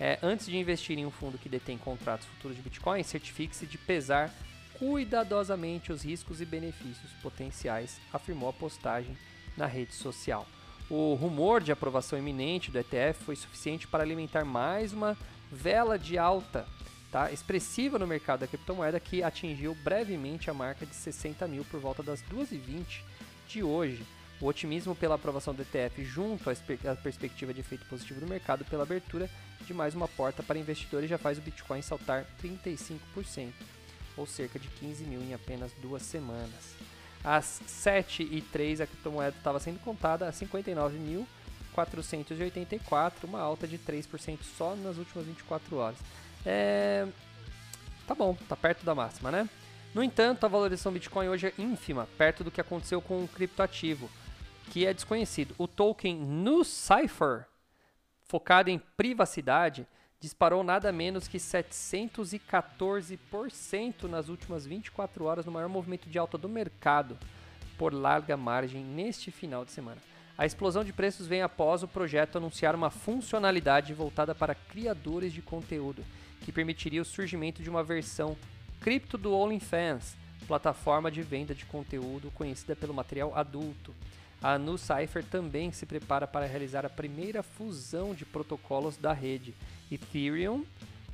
É, 0.00 0.18
antes 0.22 0.46
de 0.46 0.56
investir 0.56 0.98
em 0.98 1.04
um 1.04 1.10
fundo 1.10 1.36
que 1.36 1.50
detém 1.50 1.76
contratos 1.76 2.26
futuros 2.26 2.56
de 2.56 2.62
Bitcoin, 2.62 3.02
certifique-se 3.02 3.66
de 3.66 3.76
pesar 3.76 4.32
cuidadosamente 4.78 5.92
os 5.92 6.02
riscos 6.02 6.40
e 6.40 6.46
benefícios 6.46 7.12
potenciais, 7.22 8.00
afirmou 8.10 8.48
a 8.48 8.54
postagem 8.54 9.14
na 9.54 9.66
rede 9.66 9.94
social. 9.94 10.46
O 10.88 11.12
rumor 11.12 11.62
de 11.62 11.72
aprovação 11.72 12.18
iminente 12.18 12.70
do 12.70 12.78
ETF 12.78 13.22
foi 13.22 13.36
suficiente 13.36 13.86
para 13.86 14.02
alimentar 14.02 14.46
mais 14.46 14.94
uma 14.94 15.14
vela 15.52 15.98
de 15.98 16.16
alta 16.16 16.66
tá, 17.14 17.30
expressiva 17.30 17.96
no 17.96 18.08
mercado 18.08 18.40
da 18.40 18.48
criptomoeda 18.48 18.98
que 18.98 19.22
atingiu 19.22 19.72
brevemente 19.84 20.50
a 20.50 20.54
marca 20.54 20.84
de 20.84 20.96
60 20.96 21.46
mil 21.46 21.64
por 21.64 21.78
volta 21.78 22.02
das 22.02 22.20
2h20 22.24 23.02
de 23.46 23.62
hoje. 23.62 24.04
O 24.40 24.46
otimismo 24.46 24.96
pela 24.96 25.14
aprovação 25.14 25.54
do 25.54 25.62
ETF, 25.62 26.04
junto 26.04 26.50
à 26.50 26.54
perspectiva 26.96 27.54
de 27.54 27.60
efeito 27.60 27.86
positivo 27.86 28.18
do 28.18 28.26
mercado 28.26 28.64
pela 28.64 28.82
abertura 28.82 29.30
de 29.64 29.72
mais 29.72 29.94
uma 29.94 30.08
porta 30.08 30.42
para 30.42 30.58
investidores, 30.58 31.08
já 31.08 31.16
faz 31.16 31.38
o 31.38 31.40
Bitcoin 31.40 31.82
saltar 31.82 32.26
35%, 32.42 33.52
ou 34.16 34.26
cerca 34.26 34.58
de 34.58 34.66
15 34.66 35.04
mil 35.04 35.20
em 35.20 35.34
apenas 35.34 35.70
duas 35.80 36.02
semanas. 36.02 36.74
Às 37.22 37.60
7 37.64 38.24
e 38.24 38.40
3 38.40 38.80
a 38.80 38.88
criptomoeda 38.88 39.36
estava 39.36 39.60
sendo 39.60 39.78
contada 39.78 40.28
a 40.28 40.32
59.484, 40.32 43.12
uma 43.22 43.38
alta 43.38 43.68
de 43.68 43.78
3% 43.78 44.40
só 44.58 44.74
nas 44.74 44.98
últimas 44.98 45.26
24 45.26 45.76
horas. 45.76 45.98
É... 46.44 47.06
Tá 48.06 48.14
bom, 48.14 48.36
tá 48.48 48.54
perto 48.54 48.84
da 48.84 48.94
máxima, 48.94 49.30
né? 49.30 49.48
No 49.94 50.02
entanto, 50.02 50.44
a 50.44 50.48
valorização 50.48 50.92
do 50.92 50.94
Bitcoin 50.94 51.28
hoje 51.28 51.46
é 51.46 51.54
ínfima, 51.56 52.08
perto 52.18 52.42
do 52.42 52.50
que 52.50 52.60
aconteceu 52.60 53.00
com 53.00 53.22
o 53.22 53.28
criptoativo, 53.28 54.10
que 54.70 54.84
é 54.84 54.92
desconhecido. 54.92 55.54
O 55.56 55.68
token 55.68 56.16
NuCypher, 56.16 57.46
focado 58.24 58.70
em 58.70 58.78
privacidade, 58.96 59.86
disparou 60.20 60.64
nada 60.64 60.90
menos 60.90 61.28
que 61.28 61.38
714% 61.38 64.02
nas 64.04 64.28
últimas 64.28 64.66
24 64.66 65.24
horas 65.24 65.46
no 65.46 65.52
maior 65.52 65.68
movimento 65.68 66.08
de 66.08 66.18
alta 66.18 66.36
do 66.36 66.48
mercado 66.48 67.16
por 67.78 67.92
larga 67.92 68.36
margem 68.36 68.82
neste 68.82 69.30
final 69.30 69.64
de 69.64 69.70
semana. 69.72 70.00
A 70.36 70.44
explosão 70.44 70.82
de 70.82 70.92
preços 70.92 71.28
vem 71.28 71.42
após 71.42 71.84
o 71.84 71.88
projeto 71.88 72.38
anunciar 72.38 72.74
uma 72.74 72.90
funcionalidade 72.90 73.94
voltada 73.94 74.34
para 74.34 74.54
criadores 74.54 75.32
de 75.32 75.40
conteúdo, 75.40 76.04
que 76.40 76.50
permitiria 76.50 77.00
o 77.00 77.04
surgimento 77.04 77.62
de 77.62 77.70
uma 77.70 77.84
versão 77.84 78.36
cripto 78.80 79.16
do 79.16 79.32
OnlyFans, 79.32 80.16
plataforma 80.48 81.10
de 81.10 81.22
venda 81.22 81.54
de 81.54 81.64
conteúdo 81.64 82.32
conhecida 82.32 82.74
pelo 82.74 82.92
material 82.92 83.32
adulto. 83.34 83.94
A 84.42 84.58
NuCypher 84.58 85.24
também 85.24 85.72
se 85.72 85.86
prepara 85.86 86.26
para 86.26 86.46
realizar 86.46 86.84
a 86.84 86.90
primeira 86.90 87.42
fusão 87.42 88.12
de 88.12 88.26
protocolos 88.26 88.96
da 88.96 89.12
rede 89.12 89.54
Ethereum 89.90 90.64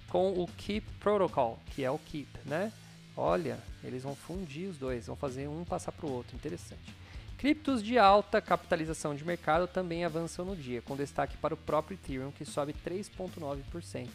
com 0.08 0.32
o 0.32 0.48
Keep 0.56 0.86
Protocol, 0.98 1.60
que 1.66 1.84
é 1.84 1.90
o 1.90 1.98
Keep, 1.98 2.28
né? 2.46 2.72
Olha, 3.16 3.58
eles 3.84 4.02
vão 4.02 4.16
fundir 4.16 4.68
os 4.68 4.78
dois, 4.78 5.06
vão 5.06 5.14
fazer 5.14 5.46
um 5.46 5.62
passar 5.62 5.92
para 5.92 6.06
o 6.06 6.12
outro, 6.12 6.34
interessante. 6.34 6.99
Criptos 7.40 7.82
de 7.82 7.98
alta 7.98 8.38
capitalização 8.38 9.14
de 9.14 9.24
mercado 9.24 9.66
também 9.66 10.04
avançam 10.04 10.44
no 10.44 10.54
dia, 10.54 10.82
com 10.82 10.94
destaque 10.94 11.38
para 11.38 11.54
o 11.54 11.56
próprio 11.56 11.94
Ethereum, 11.94 12.30
que 12.30 12.44
sobe 12.44 12.74
3,9% 12.86 14.10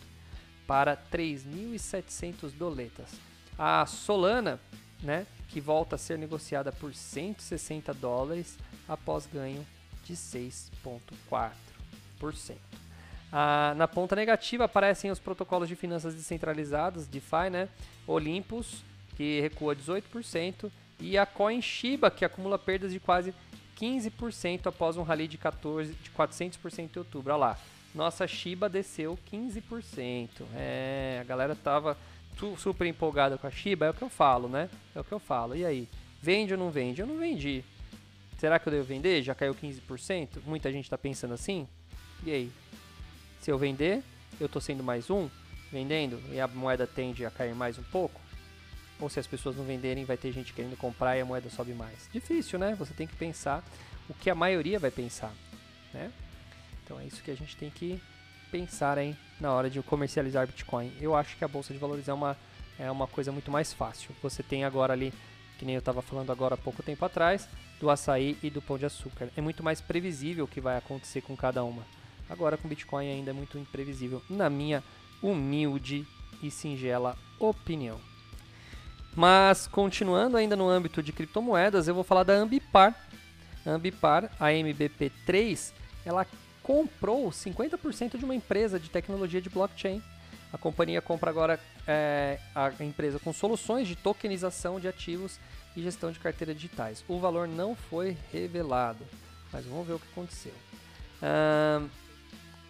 para 0.68 0.96
3.700 0.96 2.52
doletas. 2.52 3.10
A 3.58 3.84
Solana, 3.88 4.60
né, 5.02 5.26
que 5.50 5.60
volta 5.60 5.96
a 5.96 5.98
ser 5.98 6.20
negociada 6.20 6.72
por 6.72 6.94
160 6.94 7.96
dólares, 7.96 8.60
após 8.88 9.26
ganho 9.26 9.66
de 10.04 10.14
6,4%. 10.14 11.52
Ah, 13.32 13.74
na 13.76 13.88
ponta 13.88 14.16
negativa 14.16 14.66
aparecem 14.66 15.10
os 15.10 15.18
protocolos 15.18 15.68
de 15.68 15.76
finanças 15.76 16.14
descentralizadas, 16.14 17.08
DeFi, 17.08 17.50
né? 17.52 17.70
Olympus, 18.06 18.84
que 19.16 19.42
recua 19.42 19.76
18%, 19.76 20.70
e 21.00 21.18
a 21.18 21.26
Coin 21.26 21.62
Shiba, 21.62 22.10
que 22.10 22.26
acumula 22.26 22.58
perdas 22.58 22.92
de 22.92 23.00
quase 23.00 23.34
15% 23.80 24.68
após 24.68 24.98
um 24.98 25.04
rally 25.04 25.28
de, 25.28 25.38
14, 25.38 25.94
de 25.94 26.10
400% 26.12 26.90
em 26.96 27.00
outubro. 27.00 27.34
Olha 27.34 27.40
lá, 27.40 27.60
nossa 27.94 28.28
Shiba 28.28 28.70
desceu 28.70 29.18
15%. 29.32 30.30
É, 30.56 31.20
a 31.22 31.24
galera 31.24 31.56
tava 31.56 31.98
super 32.58 32.86
empolgada 32.86 33.38
com 33.38 33.48
a 33.48 33.52
Shiba, 33.52 33.86
é 33.86 33.90
o 33.90 33.94
que 33.94 34.02
eu 34.02 34.10
falo, 34.10 34.48
né? 34.48 34.70
É 34.94 35.00
o 35.00 35.04
que 35.04 35.12
eu 35.12 35.20
falo. 35.20 35.56
E 35.56 35.66
aí, 35.66 35.88
vende 36.22 36.54
ou 36.54 36.60
não 36.60 36.70
vende? 36.70 37.02
Eu 37.02 37.08
não 37.08 37.18
vendi. 37.18 37.64
Será 38.38 38.60
que 38.60 38.68
eu 38.68 38.72
devo 38.72 38.84
vender? 38.84 39.24
Já 39.24 39.34
caiu 39.34 39.56
15%? 39.56 40.42
Muita 40.46 40.72
gente 40.72 40.86
está 40.86 40.98
pensando 40.98 41.34
assim. 41.34 41.68
E 42.26 42.32
aí? 42.32 42.52
Se 43.40 43.52
eu 43.52 43.58
vender, 43.58 44.04
eu 44.40 44.48
estou 44.48 44.62
sendo 44.62 44.84
mais 44.84 45.10
um 45.10 45.30
vendendo 45.72 46.22
e 46.32 46.40
a 46.40 46.48
moeda 46.48 46.86
tende 46.86 47.26
a 47.26 47.32
cair 47.32 47.56
mais 47.56 47.78
um 47.78 47.84
pouco? 47.84 48.20
Ou 49.00 49.10
se 49.10 49.20
as 49.20 49.28
pessoas 49.28 49.56
não 49.56 49.66
venderem, 49.66 50.06
vai 50.06 50.18
ter 50.18 50.32
gente 50.32 50.54
querendo 50.54 50.78
comprar 50.78 51.18
e 51.18 51.22
a 51.22 51.26
moeda 51.26 51.50
sobe 51.50 51.74
mais? 51.74 52.10
Difícil, 52.12 52.58
né? 52.58 52.76
Você 52.76 52.94
tem 52.94 53.06
que 53.06 53.16
pensar 53.16 53.64
o 54.10 54.14
que 54.14 54.30
a 54.30 54.36
maioria 54.36 54.80
vai 54.80 54.92
pensar, 54.92 55.34
né? 55.94 56.12
Então 56.84 57.00
é 57.00 57.06
isso 57.06 57.22
que 57.24 57.32
a 57.32 57.36
gente 57.36 57.58
tem 57.58 57.70
que 57.70 58.02
pensar 58.52 58.98
aí 58.98 59.16
na 59.40 59.52
hora 59.52 59.70
de 59.70 59.82
comercializar 59.82 60.48
Bitcoin. 60.48 60.94
Eu 61.02 61.16
acho 61.16 61.36
que 61.36 61.44
a 61.44 61.48
bolsa 61.48 61.74
de 61.74 61.80
valores 61.80 62.08
é 62.08 62.14
uma, 62.14 62.38
é 62.80 62.90
uma 62.90 63.08
coisa 63.08 63.32
muito 63.32 63.52
mais 63.52 63.74
fácil. 63.74 64.16
Você 64.22 64.42
tem 64.42 64.64
agora 64.64 64.94
ali, 64.94 65.14
que 65.58 65.66
nem 65.66 65.76
eu 65.76 65.80
estava 65.80 66.02
falando 66.02 66.32
agora 66.32 66.56
há 66.56 66.58
pouco 66.58 66.82
tempo 66.82 67.04
atrás, 67.04 67.50
do 67.80 67.90
açaí 67.90 68.38
e 68.42 68.50
do 68.50 68.62
pão 68.62 68.78
de 68.78 68.86
açúcar. 68.86 69.30
É 69.36 69.42
muito 69.42 69.64
mais 69.64 69.82
previsível 69.82 70.46
o 70.46 70.48
que 70.48 70.62
vai 70.62 70.78
acontecer 70.78 71.22
com 71.22 71.36
cada 71.36 71.64
uma. 71.64 71.84
Agora 72.30 72.58
com 72.58 72.68
Bitcoin 72.68 73.12
ainda 73.12 73.32
é 73.32 73.34
muito 73.34 73.58
imprevisível, 73.58 74.22
na 74.30 74.50
minha 74.50 74.84
humilde 75.22 76.08
e 76.42 76.50
singela 76.50 77.18
opinião. 77.40 78.00
Mas 79.16 79.68
continuando 79.68 80.36
ainda 80.36 80.56
no 80.56 80.68
âmbito 80.68 81.02
de 81.02 81.14
criptomoedas, 81.14 81.88
eu 81.88 81.96
vou 81.96 82.04
falar 82.04 82.24
da 82.24 82.34
Ambipar. 82.34 82.94
A 83.66 83.70
Ambipar, 83.70 84.30
a 84.40 84.48
MBP3, 84.48 85.72
ela 86.06 86.28
comprou 86.62 87.30
50% 87.30 88.18
de 88.18 88.26
uma 88.26 88.36
empresa 88.36 88.80
de 88.80 88.90
tecnologia 88.90 89.42
de 89.42 89.50
blockchain. 89.50 90.02
A 90.52 90.58
companhia 90.58 91.02
compra 91.02 91.30
agora 91.30 91.60
é, 91.88 92.40
a 92.54 92.72
empresa 92.84 93.20
com 93.20 93.32
soluções 93.32 93.88
de 93.88 93.96
tokenização 93.96 94.80
de 94.80 94.88
ativos 94.88 95.40
e 95.76 95.82
gestão 95.82 96.12
de 96.12 96.20
carteiras 96.20 96.56
digitais. 96.56 97.04
O 97.08 97.20
valor 97.20 97.48
não 97.48 97.76
foi 97.76 98.18
revelado, 98.32 99.04
mas 99.52 99.66
vamos 99.66 99.88
ver 99.88 99.94
o 99.94 100.00
que 100.00 100.08
aconteceu. 100.12 100.54
Uh, 101.22 101.90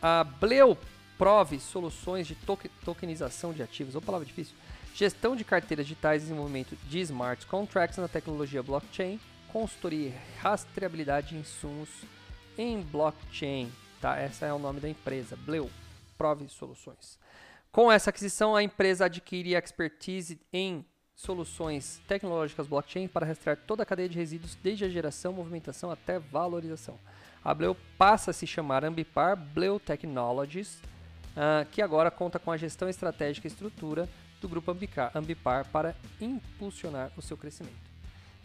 a 0.02 0.24
Bleu 0.24 0.78
Prove 1.18 1.60
Soluções 1.60 2.28
de 2.28 2.36
Tokenização 2.84 3.54
de 3.54 3.64
Ativos, 3.64 3.96
ou 3.96 4.02
palavra 4.02 4.25
difícil, 4.25 4.56
gestão 4.96 5.36
de 5.36 5.44
carteiras 5.44 5.86
digitais 5.86 6.22
e 6.22 6.25
desenvolvimento 6.25 6.78
de 6.88 7.02
smart 7.02 7.46
contracts 7.48 7.98
na 7.98 8.08
tecnologia 8.08 8.64
blockchain, 8.64 9.20
consultoria 9.52 10.08
e 10.08 10.14
rastreabilidade 10.40 11.30
de 11.30 11.36
insumos 11.36 11.90
em 12.58 12.82
blockchain. 12.82 13.70
Tá? 14.00 14.18
Essa 14.18 14.46
é 14.46 14.54
o 14.54 14.60
nome 14.60 14.80
da 14.80 14.88
empresa, 14.88 15.36
Bleu 15.36 15.70
Prove 16.18 16.48
Soluções. 16.48 17.20
Com 17.74 17.92
essa 17.92 18.10
aquisição, 18.10 18.56
a 18.56 18.64
empresa 18.64 19.06
adquire 19.06 19.54
expertise 19.54 20.40
em 20.54 20.86
soluções 21.14 22.02
tecnológicas 22.08 22.66
blockchain 22.66 23.10
para 23.10 23.25
rastrear 23.25 23.58
toda 23.68 23.84
a 23.84 23.86
cadeia 23.86 24.08
de 24.08 24.18
resíduos, 24.18 24.56
desde 24.56 24.86
a 24.86 24.90
geração, 24.90 25.34
movimentação 25.34 25.92
até 25.92 26.20
valorização. 26.20 26.98
A 27.44 27.54
Bleu 27.54 27.75
passa 27.98 28.32
a 28.32 28.34
se 28.34 28.48
chamar 28.48 28.86
Ambipar 28.86 29.36
Bleu 29.36 29.78
Technologies, 29.78 30.75
uh, 31.36 31.66
que 31.70 31.82
agora 31.82 32.10
conta 32.10 32.40
com 32.40 32.50
a 32.50 32.58
gestão 32.58 32.88
estratégica 32.88 33.46
e 33.46 33.52
estrutura 33.52 34.08
do 34.46 34.50
grupo 34.50 34.72
Ambipar, 34.72 35.66
para 35.72 35.96
impulsionar 36.22 37.12
o 37.18 37.22
seu 37.22 37.36
crescimento. 37.36 37.75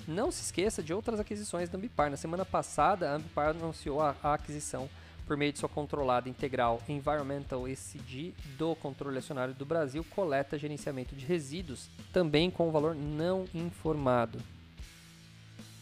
Não 0.09 0.31
se 0.31 0.43
esqueça 0.43 0.83
de 0.83 0.95
outras 0.95 1.21
aquisições 1.21 1.69
da 1.69 1.77
Ambipar. 1.77 2.11
Na 2.11 2.17
semana 2.17 2.45
passada, 2.45 3.11
a 3.11 3.15
Ambipar 3.17 3.51
anunciou 3.51 4.01
a, 4.01 4.17
aquisição 4.23 4.89
por 5.27 5.37
meio 5.37 5.53
de 5.53 5.59
sua 5.59 5.69
controlada 5.69 6.29
integral 6.29 6.81
Environmental 6.89 7.69
ESG 7.69 8.35
do 8.57 8.75
controle 8.75 9.19
acionário 9.19 9.55
do 9.55 9.67
Brasil, 9.67 10.05
coleta 10.11 10.59
gerenciamento 10.59 11.15
de 11.15 11.25
resíduos, 11.27 11.89
também 12.13 12.51
com 12.51 12.73
valor 12.73 12.95
não 12.95 13.45
informado. 13.55 14.41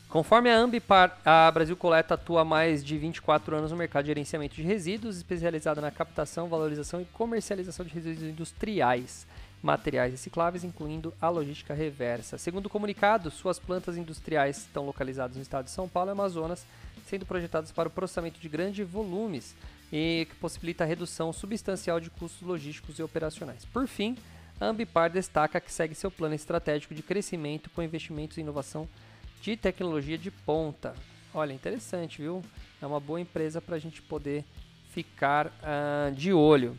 Conforme 0.08 0.50
a 0.50 0.56
Ambipar, 0.56 1.18
a 1.22 1.50
Brasil 1.50 1.76
Coleta 1.76 2.14
atua 2.14 2.40
há 2.40 2.44
mais 2.44 2.82
de 2.82 2.96
24 2.96 3.54
anos 3.54 3.70
no 3.70 3.76
mercado 3.76 4.04
de 4.04 4.08
gerenciamento 4.08 4.56
de 4.56 4.62
resíduos, 4.62 5.18
especializada 5.18 5.82
na 5.82 5.90
captação, 5.90 6.48
valorização 6.48 7.00
e 7.02 7.04
comercialização 7.04 7.84
de 7.84 7.92
resíduos 7.92 8.22
industriais, 8.22 9.26
materiais 9.62 10.12
recicláveis, 10.12 10.64
incluindo 10.64 11.12
a 11.20 11.28
logística 11.28 11.74
reversa. 11.74 12.38
Segundo 12.38 12.66
o 12.66 12.70
comunicado, 12.70 13.30
suas 13.30 13.58
plantas 13.58 13.96
industriais 13.96 14.58
estão 14.58 14.86
localizadas 14.86 15.36
no 15.36 15.42
estado 15.42 15.64
de 15.64 15.70
São 15.70 15.88
Paulo 15.88 16.10
e 16.10 16.12
Amazonas, 16.12 16.64
sendo 17.06 17.26
projetadas 17.26 17.72
para 17.72 17.88
o 17.88 17.90
processamento 17.90 18.38
de 18.38 18.48
grandes 18.48 18.88
volumes 18.88 19.54
e 19.92 20.26
que 20.28 20.36
possibilita 20.36 20.84
a 20.84 20.86
redução 20.86 21.32
substancial 21.32 21.98
de 21.98 22.10
custos 22.10 22.46
logísticos 22.46 22.98
e 22.98 23.02
operacionais. 23.02 23.64
Por 23.64 23.86
fim, 23.86 24.16
a 24.60 24.66
Ambipar 24.66 25.10
destaca 25.10 25.60
que 25.60 25.72
segue 25.72 25.94
seu 25.94 26.10
plano 26.10 26.34
estratégico 26.34 26.94
de 26.94 27.02
crescimento 27.02 27.70
com 27.70 27.82
investimentos 27.82 28.38
em 28.38 28.42
inovação 28.42 28.88
de 29.40 29.56
tecnologia 29.56 30.18
de 30.18 30.30
ponta. 30.30 30.94
Olha, 31.32 31.52
interessante, 31.52 32.20
viu? 32.20 32.42
É 32.80 32.86
uma 32.86 33.00
boa 33.00 33.20
empresa 33.20 33.60
para 33.60 33.76
a 33.76 33.78
gente 33.78 34.02
poder 34.02 34.44
ficar 34.90 35.46
uh, 35.46 36.12
de 36.12 36.32
olho. 36.32 36.76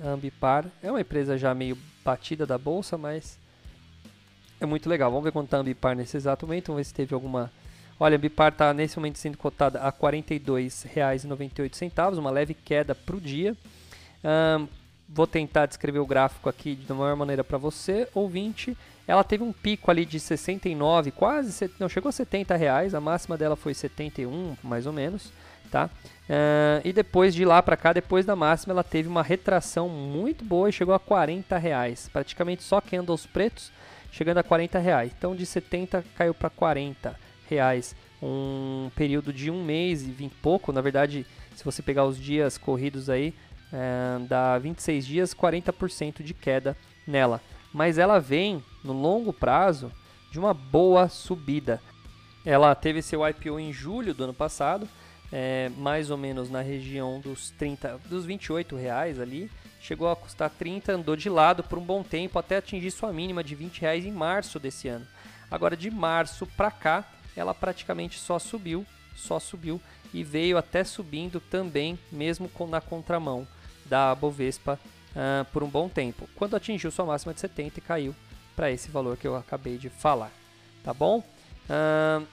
A 0.00 0.08
Ambipar 0.08 0.66
é 0.82 0.90
uma 0.90 1.00
empresa 1.00 1.36
já 1.36 1.54
meio 1.54 1.76
batida 2.06 2.46
da 2.46 2.56
bolsa, 2.56 2.96
mas 2.96 3.36
é 4.60 4.66
muito 4.66 4.88
legal. 4.88 5.10
Vamos 5.10 5.24
ver 5.24 5.32
quanto 5.32 5.46
está 5.46 5.56
a 5.56 5.60
Ambipar 5.60 5.96
nesse 5.96 6.16
exato 6.16 6.46
momento. 6.46 6.68
Vamos 6.68 6.78
ver 6.78 6.84
se 6.84 6.94
teve 6.94 7.12
alguma. 7.12 7.50
Olha, 7.98 8.14
a 8.14 8.18
Ambipar 8.18 8.52
está 8.52 8.72
nesse 8.72 8.96
momento 8.96 9.18
sendo 9.18 9.36
cotada 9.36 9.80
a 9.80 9.86
R$ 9.86 9.94
42,98, 10.00 12.18
uma 12.18 12.30
leve 12.30 12.54
queda 12.54 12.94
para 12.94 13.16
o 13.16 13.20
dia. 13.20 13.56
Um, 14.24 14.68
vou 15.08 15.26
tentar 15.26 15.66
descrever 15.66 15.98
o 15.98 16.06
gráfico 16.06 16.48
aqui 16.48 16.76
de 16.76 16.92
uma 16.92 17.02
maior 17.04 17.16
maneira 17.16 17.42
para 17.42 17.58
você, 17.58 18.08
ouvinte. 18.14 18.78
Ela 19.06 19.24
teve 19.24 19.42
um 19.42 19.52
pico 19.52 19.90
ali 19.90 20.04
de 20.04 20.20
69, 20.20 21.10
quase, 21.12 21.70
não 21.78 21.88
chegou 21.88 22.08
a 22.08 22.12
70 22.12 22.56
reais, 22.56 22.94
a 22.94 23.00
máxima 23.00 23.36
dela 23.36 23.56
foi 23.56 23.72
71, 23.72 24.56
mais 24.62 24.86
ou 24.86 24.92
menos, 24.92 25.32
tá? 25.70 25.88
Uh, 26.28 26.82
e 26.84 26.92
depois 26.92 27.34
de 27.34 27.44
lá 27.44 27.62
para 27.62 27.76
cá, 27.76 27.92
depois 27.92 28.26
da 28.26 28.34
máxima, 28.34 28.72
ela 28.72 28.82
teve 28.82 29.08
uma 29.08 29.22
retração 29.22 29.88
muito 29.88 30.44
boa 30.44 30.68
e 30.68 30.72
chegou 30.72 30.94
a 30.94 30.98
40 30.98 31.56
reais, 31.56 32.08
praticamente 32.12 32.64
só 32.64 32.80
candles 32.80 33.26
pretos, 33.26 33.72
chegando 34.10 34.38
a 34.38 34.42
40 34.42 34.78
reais. 34.78 35.12
Então 35.16 35.36
de 35.36 35.46
70 35.46 36.04
caiu 36.16 36.34
para 36.34 36.50
40 36.50 37.16
reais, 37.48 37.94
um 38.20 38.90
período 38.96 39.32
de 39.32 39.50
um 39.50 39.62
mês 39.62 40.02
e 40.02 40.10
vim 40.10 40.28
pouco, 40.28 40.72
na 40.72 40.80
verdade, 40.80 41.24
se 41.54 41.64
você 41.64 41.80
pegar 41.80 42.04
os 42.04 42.18
dias 42.18 42.58
corridos 42.58 43.08
aí, 43.08 43.32
é, 43.72 44.18
dá 44.26 44.58
26 44.58 45.06
dias, 45.06 45.34
40% 45.34 46.22
de 46.22 46.34
queda 46.34 46.76
nela. 47.06 47.40
Mas 47.72 47.98
ela 47.98 48.18
vem, 48.18 48.64
no 48.82 48.92
longo 48.92 49.32
prazo, 49.32 49.92
de 50.30 50.38
uma 50.38 50.52
boa 50.52 51.08
subida. 51.08 51.80
Ela 52.44 52.74
teve 52.74 53.00
seu 53.02 53.26
IPO 53.26 53.60
em 53.60 53.72
julho 53.72 54.14
do 54.14 54.24
ano 54.24 54.34
passado, 54.34 54.88
é, 55.32 55.70
mais 55.76 56.10
ou 56.10 56.16
menos 56.16 56.50
na 56.50 56.60
região 56.60 57.20
dos 57.20 57.50
30, 57.50 58.00
dos 58.08 58.24
28 58.24 58.76
reais 58.76 59.20
ali. 59.20 59.50
Chegou 59.80 60.10
a 60.10 60.16
custar 60.16 60.50
30, 60.50 60.92
andou 60.92 61.16
de 61.16 61.28
lado 61.28 61.62
por 61.62 61.78
um 61.78 61.84
bom 61.84 62.02
tempo 62.02 62.38
até 62.38 62.56
atingir 62.56 62.90
sua 62.90 63.12
mínima 63.12 63.44
de 63.44 63.54
20 63.54 63.80
reais 63.80 64.04
em 64.04 64.12
março 64.12 64.58
desse 64.58 64.88
ano. 64.88 65.06
Agora 65.50 65.76
de 65.76 65.90
março 65.90 66.46
para 66.46 66.70
cá, 66.70 67.04
ela 67.36 67.54
praticamente 67.54 68.18
só 68.18 68.38
subiu, 68.38 68.84
só 69.14 69.38
subiu 69.38 69.80
e 70.12 70.24
veio 70.24 70.58
até 70.58 70.82
subindo 70.82 71.40
também, 71.40 71.98
mesmo 72.10 72.48
com, 72.48 72.66
na 72.66 72.80
contramão 72.80 73.46
da 73.84 74.14
Bovespa 74.14 74.78
uh, 75.12 75.44
por 75.52 75.62
um 75.62 75.68
bom 75.68 75.88
tempo. 75.88 76.28
Quando 76.34 76.56
atingiu 76.56 76.90
sua 76.90 77.04
máxima 77.04 77.34
de 77.34 77.40
70 77.40 77.78
e 77.78 77.82
caiu 77.82 78.14
para 78.54 78.70
esse 78.70 78.90
valor 78.90 79.16
que 79.16 79.26
eu 79.26 79.36
acabei 79.36 79.76
de 79.76 79.88
falar, 79.88 80.32
tá 80.82 80.92
bom? 80.92 81.18
Uh, 81.68 82.26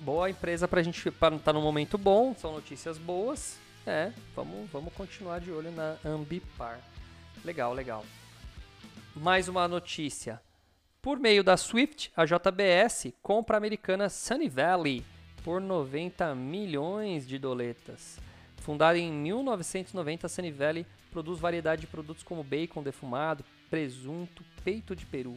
boa 0.00 0.30
empresa 0.30 0.68
para 0.68 0.80
a 0.80 0.82
gente 0.82 1.08
estar 1.08 1.30
tá 1.38 1.52
momento 1.52 1.98
bom, 1.98 2.34
são 2.34 2.52
notícias 2.52 2.98
boas. 2.98 3.58
É, 3.86 4.12
vamos, 4.34 4.68
vamos 4.70 4.92
continuar 4.92 5.40
de 5.40 5.50
olho 5.50 5.70
na 5.72 5.96
Ambipar. 6.04 6.80
Legal, 7.44 7.72
legal. 7.72 8.04
Mais 9.14 9.48
uma 9.48 9.66
notícia. 9.66 10.40
Por 11.00 11.18
meio 11.18 11.42
da 11.42 11.56
Swift, 11.56 12.12
a 12.16 12.24
JBS 12.24 13.12
compra 13.22 13.56
a 13.56 13.58
americana 13.58 14.08
Sunny 14.08 14.48
Valley 14.48 15.04
por 15.44 15.60
90 15.60 16.34
milhões 16.34 17.26
de 17.26 17.38
doletas. 17.38 18.18
Fundada 18.58 18.98
em 18.98 19.10
1990, 19.10 20.26
a 20.26 20.28
Sunny 20.28 20.50
Valley 20.50 20.86
produz 21.10 21.38
variedade 21.38 21.82
de 21.82 21.86
produtos 21.86 22.22
como 22.22 22.44
bacon 22.44 22.82
defumado, 22.82 23.44
presunto, 23.70 24.44
peito 24.62 24.94
de 24.94 25.06
peru. 25.06 25.32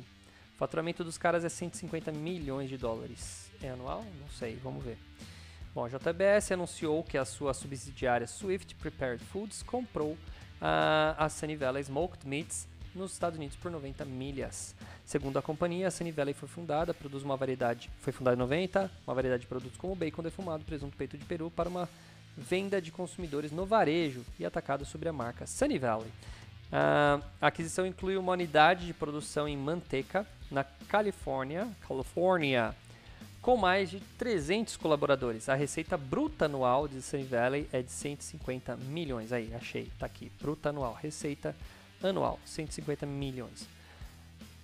O 0.53 0.57
faturamento 0.57 1.03
dos 1.03 1.17
caras 1.17 1.45
é 1.45 1.49
150 1.49 2.11
milhões 2.11 2.69
de 2.69 2.77
dólares. 2.77 3.50
É 3.63 3.69
anual? 3.69 4.03
Não 4.19 4.29
sei, 4.29 4.59
vamos 4.63 4.83
ver. 4.83 4.97
Bom, 5.73 5.85
a 5.85 5.89
JBS 5.89 6.51
anunciou 6.51 7.03
que 7.03 7.17
a 7.17 7.23
sua 7.23 7.53
subsidiária 7.53 8.27
Swift 8.27 8.75
Prepared 8.75 9.23
Foods 9.23 9.63
comprou 9.63 10.17
a, 10.59 11.15
a 11.17 11.81
Smoked 11.81 12.27
Meats 12.27 12.67
nos 12.93 13.13
Estados 13.13 13.37
Unidos 13.37 13.55
por 13.55 13.71
90 13.71 14.03
milhas. 14.05 14.75
Segundo 15.05 15.37
a 15.37 15.41
companhia, 15.41 15.87
a 15.87 15.91
Sunny 15.91 16.11
Valley 16.11 16.33
foi 16.33 16.47
fundada, 16.47 16.93
produz 16.93 17.23
uma 17.23 17.37
variedade, 17.37 17.89
foi 17.99 18.11
fundada 18.11 18.35
em 18.35 18.39
90, 18.39 18.91
uma 19.05 19.13
variedade 19.13 19.41
de 19.41 19.47
produtos 19.47 19.77
como 19.77 19.95
bacon 19.95 20.21
defumado, 20.21 20.63
presunto, 20.63 20.97
peito 20.97 21.17
de 21.17 21.25
peru 21.25 21.49
para 21.49 21.69
uma 21.69 21.87
venda 22.35 22.81
de 22.81 22.91
consumidores 22.91 23.51
no 23.51 23.65
varejo 23.65 24.25
e 24.39 24.45
atacado 24.45 24.85
sobre 24.85 25.09
a 25.09 25.13
marca 25.13 25.45
Sunny 25.45 25.77
Valley. 25.77 26.07
Uh, 26.07 27.23
a 27.41 27.47
aquisição 27.47 27.85
inclui 27.85 28.15
uma 28.15 28.31
unidade 28.31 28.85
de 28.85 28.93
produção 28.93 29.47
em 29.47 29.57
manteca 29.57 30.25
na 30.49 30.63
Califórnia, 30.63 31.67
Califórnia, 31.85 32.73
com 33.41 33.57
mais 33.57 33.89
de 33.89 33.99
300 34.17 34.77
colaboradores. 34.77 35.49
A 35.49 35.55
receita 35.55 35.97
bruta 35.97 36.45
anual 36.45 36.87
de 36.87 37.01
Sunny 37.01 37.23
Valley 37.23 37.67
é 37.71 37.81
de 37.81 37.91
150 37.91 38.77
milhões. 38.77 39.33
Aí, 39.33 39.53
achei, 39.53 39.91
tá 39.97 40.05
aqui, 40.05 40.31
bruta 40.39 40.69
anual, 40.69 40.93
receita 40.93 41.55
anual, 42.03 42.39
150 42.45 43.05
milhões. 43.05 43.67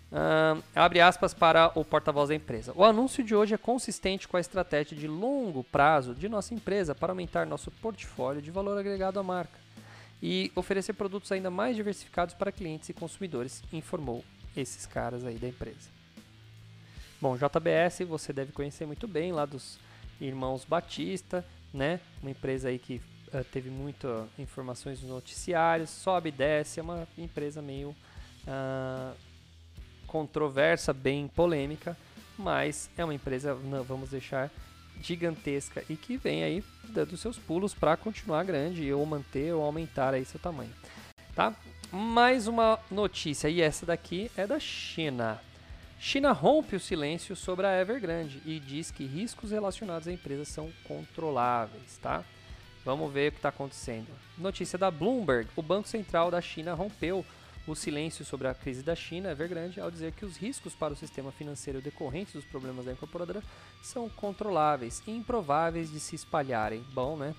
Uh, 0.10 0.63
abre 0.74 1.02
aspas 1.02 1.34
para 1.34 1.72
o 1.76 1.84
porta-voz 1.84 2.30
da 2.30 2.36
empresa. 2.36 2.72
O 2.76 2.84
anúncio 2.84 3.24
de 3.24 3.36
hoje 3.36 3.54
é 3.54 3.58
consistente 3.58 4.28
com 4.28 4.38
a 4.38 4.40
estratégia 4.40 4.96
de 4.96 5.08
longo 5.08 5.63
prazo 5.66 6.16
de 6.16 6.30
nossa 6.30 6.54
empresa 6.54 6.96
para 6.96 7.12
aumentar 7.12 7.46
nosso 7.46 7.70
portfólio 7.72 8.42
de 8.42 8.50
valor 8.50 8.78
agregado 8.78 9.20
à 9.20 9.24
marca 9.24 9.60
e 10.24 10.52
oferecer 10.56 10.94
produtos 10.94 11.32
ainda 11.32 11.52
mais 11.52 11.76
diversificados 11.76 12.34
para 12.34 12.52
clientes 12.52 12.90
e 12.90 12.94
consumidores, 12.94 13.62
informou 13.72 14.24
esses 14.56 14.86
caras 14.86 15.26
aí 15.26 15.36
da 15.36 15.48
empresa. 15.48 15.97
Bom, 17.20 17.36
JBS 17.36 18.08
você 18.08 18.32
deve 18.32 18.52
conhecer 18.52 18.86
muito 18.86 19.08
bem, 19.08 19.32
lá 19.32 19.44
dos 19.44 19.80
irmãos 20.22 20.64
Batista, 20.64 21.44
né? 21.74 22.00
Uma 22.22 22.30
empresa 22.30 22.70
aí 22.70 22.78
que 22.78 23.02
uh, 23.34 23.44
teve 23.52 23.72
muitas 23.72 24.28
informações 24.38 25.02
nos 25.02 25.10
noticiários, 25.10 25.90
sobe 25.90 26.30
e 26.30 26.32
desce, 26.32 26.80
é 26.80 26.84
uma 26.84 27.08
empresa 27.18 27.60
meio 27.60 27.90
uh, 27.90 29.16
controversa, 30.06 30.94
bem 30.94 31.28
polêmica, 31.28 31.98
mas 32.38 32.88
é 32.96 33.04
uma 33.04 33.16
empresa, 33.16 33.56
não, 33.56 33.84
vamos 33.84 34.12
deixar, 34.12 34.52
gigantesca 35.02 35.84
e 35.90 35.96
que 35.96 36.18
vem 36.18 36.44
aí 36.44 36.64
dando 36.90 37.18
seus 37.18 37.38
pulos 37.38 37.74
para 37.74 37.98
continuar 37.98 38.44
grande 38.44 38.94
ou 38.94 39.04
manter 39.08 39.54
ou 39.54 39.64
aumentar 39.64 40.14
aí 40.14 40.24
seu 40.24 40.40
tamanho, 40.40 40.72
tá? 41.36 41.56
Mais 41.92 42.48
uma 42.48 42.80
notícia 42.92 43.50
e 43.50 43.60
essa 43.60 43.88
daqui 43.88 44.30
é 44.38 44.46
da 44.46 44.60
China. 44.60 45.42
China 46.00 46.32
rompe 46.32 46.76
o 46.76 46.80
silêncio 46.80 47.36
sobre 47.36 47.66
a 47.66 47.82
Evergrande 47.82 48.42
e 48.46 48.60
diz 48.60 48.92
que 48.92 49.06
riscos 49.06 49.52
relacionados 49.52 50.08
à 50.08 50.12
empresa 50.12 50.46
são 50.46 50.72
controláveis, 50.88 51.98
tá? 51.98 52.24
Vamos 52.86 53.12
ver 53.12 53.30
o 53.30 53.32
que 53.32 53.40
está 53.40 53.50
acontecendo. 53.50 54.08
Notícia 54.38 54.78
da 54.78 54.92
Bloomberg: 54.92 55.50
o 55.56 55.62
Banco 55.62 55.88
Central 55.88 56.30
da 56.30 56.40
China 56.40 56.74
rompeu 56.74 57.26
o 57.68 57.76
silêncio 57.76 58.24
sobre 58.24 58.48
a 58.48 58.54
crise 58.54 58.82
da 58.82 58.96
China, 58.96 59.32
Evergrande, 59.32 59.82
ao 59.82 59.92
dizer 59.92 60.14
que 60.14 60.24
os 60.24 60.38
riscos 60.38 60.74
para 60.74 60.94
o 60.94 60.96
sistema 60.96 61.32
financeiro 61.32 61.82
decorrentes 61.82 62.34
dos 62.34 62.46
problemas 62.46 62.86
da 62.86 62.94
incorporadora 62.94 63.44
são 63.82 64.08
controláveis 64.08 65.04
e 65.06 65.12
improváveis 65.12 65.92
de 65.92 66.00
se 66.00 66.16
espalharem. 66.16 66.86
Bom, 66.94 67.18
né? 67.18 67.36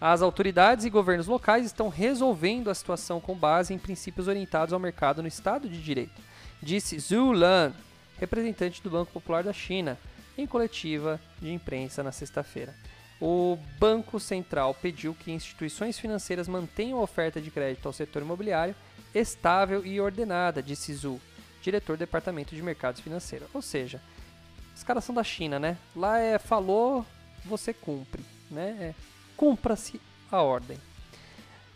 As 0.00 0.20
autoridades 0.20 0.84
e 0.84 0.90
governos 0.90 1.28
locais 1.28 1.64
estão 1.64 1.88
resolvendo 1.88 2.68
a 2.68 2.74
situação 2.74 3.20
com 3.20 3.36
base 3.36 3.72
em 3.72 3.78
princípios 3.78 4.26
orientados 4.26 4.72
ao 4.72 4.80
mercado 4.80 5.22
no 5.22 5.28
Estado 5.28 5.68
de 5.68 5.80
Direito, 5.80 6.20
disse 6.62 6.98
Zhu 6.98 7.32
Lan, 7.32 7.72
representante 8.18 8.82
do 8.82 8.90
Banco 8.90 9.12
Popular 9.12 9.42
da 9.42 9.52
China, 9.52 9.98
em 10.38 10.46
coletiva 10.46 11.20
de 11.40 11.52
imprensa 11.52 12.02
na 12.02 12.12
sexta-feira. 12.12 12.74
O 13.20 13.58
Banco 13.78 14.18
Central 14.18 14.74
pediu 14.74 15.14
que 15.14 15.30
instituições 15.30 15.98
financeiras 15.98 16.48
mantenham 16.48 16.98
a 16.98 17.02
oferta 17.02 17.40
de 17.40 17.50
crédito 17.50 17.86
ao 17.86 17.92
setor 17.92 18.22
imobiliário 18.22 18.74
estável 19.14 19.84
e 19.84 20.00
ordenada, 20.00 20.62
disse 20.62 20.94
Zhu, 20.94 21.20
diretor 21.60 21.96
do 21.96 22.00
Departamento 22.00 22.54
de 22.54 22.62
Mercados 22.62 23.00
Financeiros. 23.00 23.48
Ou 23.52 23.60
seja, 23.60 24.00
os 24.74 24.82
caras 24.82 25.04
são 25.04 25.14
da 25.14 25.22
China, 25.22 25.58
né? 25.58 25.76
Lá 25.94 26.18
é 26.18 26.38
falou, 26.38 27.04
você 27.44 27.72
cumpre, 27.74 28.24
né? 28.50 28.76
É, 28.80 28.94
cumpra-se 29.36 30.00
a 30.30 30.40
ordem. 30.40 30.78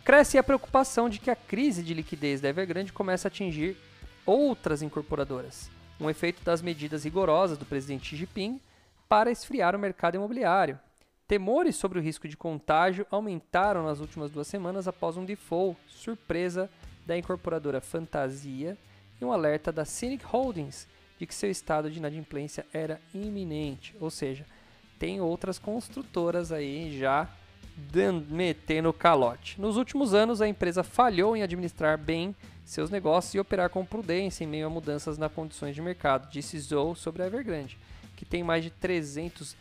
Cresce 0.04 0.38
a 0.38 0.42
preocupação 0.42 1.08
de 1.08 1.18
que 1.18 1.30
a 1.30 1.36
crise 1.36 1.82
de 1.82 1.92
liquidez 1.92 2.40
da 2.40 2.48
Evergrande 2.48 2.92
começa 2.92 3.26
a 3.26 3.30
atingir 3.30 3.76
outras 4.26 4.82
incorporadoras, 4.82 5.70
um 6.00 6.10
efeito 6.10 6.42
das 6.44 6.60
medidas 6.60 7.04
rigorosas 7.04 7.56
do 7.56 7.64
presidente 7.64 8.10
Xi 8.10 8.16
Jinping 8.16 8.60
para 9.08 9.30
esfriar 9.30 9.74
o 9.74 9.78
mercado 9.78 10.16
imobiliário. 10.16 10.78
Temores 11.28 11.76
sobre 11.76 11.98
o 11.98 12.02
risco 12.02 12.28
de 12.28 12.36
contágio 12.36 13.06
aumentaram 13.10 13.84
nas 13.84 14.00
últimas 14.00 14.30
duas 14.30 14.46
semanas 14.46 14.86
após 14.86 15.16
um 15.16 15.24
default 15.24 15.78
surpresa 15.88 16.68
da 17.06 17.16
incorporadora 17.16 17.80
Fantasia 17.80 18.76
e 19.20 19.24
um 19.24 19.32
alerta 19.32 19.72
da 19.72 19.84
Cynic 19.84 20.24
Holdings 20.24 20.86
de 21.18 21.26
que 21.26 21.34
seu 21.34 21.50
estado 21.50 21.90
de 21.90 21.98
inadimplência 21.98 22.66
era 22.72 23.00
iminente. 23.14 23.94
Ou 24.00 24.10
seja, 24.10 24.44
tem 24.98 25.20
outras 25.20 25.58
construtoras 25.58 26.52
aí 26.52 26.98
já 26.98 27.28
metendo 28.28 28.92
calote. 28.92 29.60
Nos 29.60 29.76
últimos 29.76 30.14
anos, 30.14 30.40
a 30.40 30.48
empresa 30.48 30.82
falhou 30.82 31.36
em 31.36 31.42
administrar 31.42 31.98
bem 31.98 32.34
seus 32.64 32.90
negócios 32.90 33.34
e 33.34 33.38
operar 33.38 33.70
com 33.70 33.84
prudência 33.84 34.44
em 34.44 34.46
meio 34.46 34.66
a 34.66 34.70
mudanças 34.70 35.16
nas 35.16 35.32
condições 35.32 35.74
de 35.74 35.80
mercado, 35.80 36.28
disse 36.30 36.58
Zou 36.58 36.94
sobre 36.94 37.22
a 37.22 37.26
Evergrande, 37.26 37.78
que 38.16 38.24
tem 38.24 38.42
mais 38.42 38.64
de 38.64 38.70
300 38.70 39.56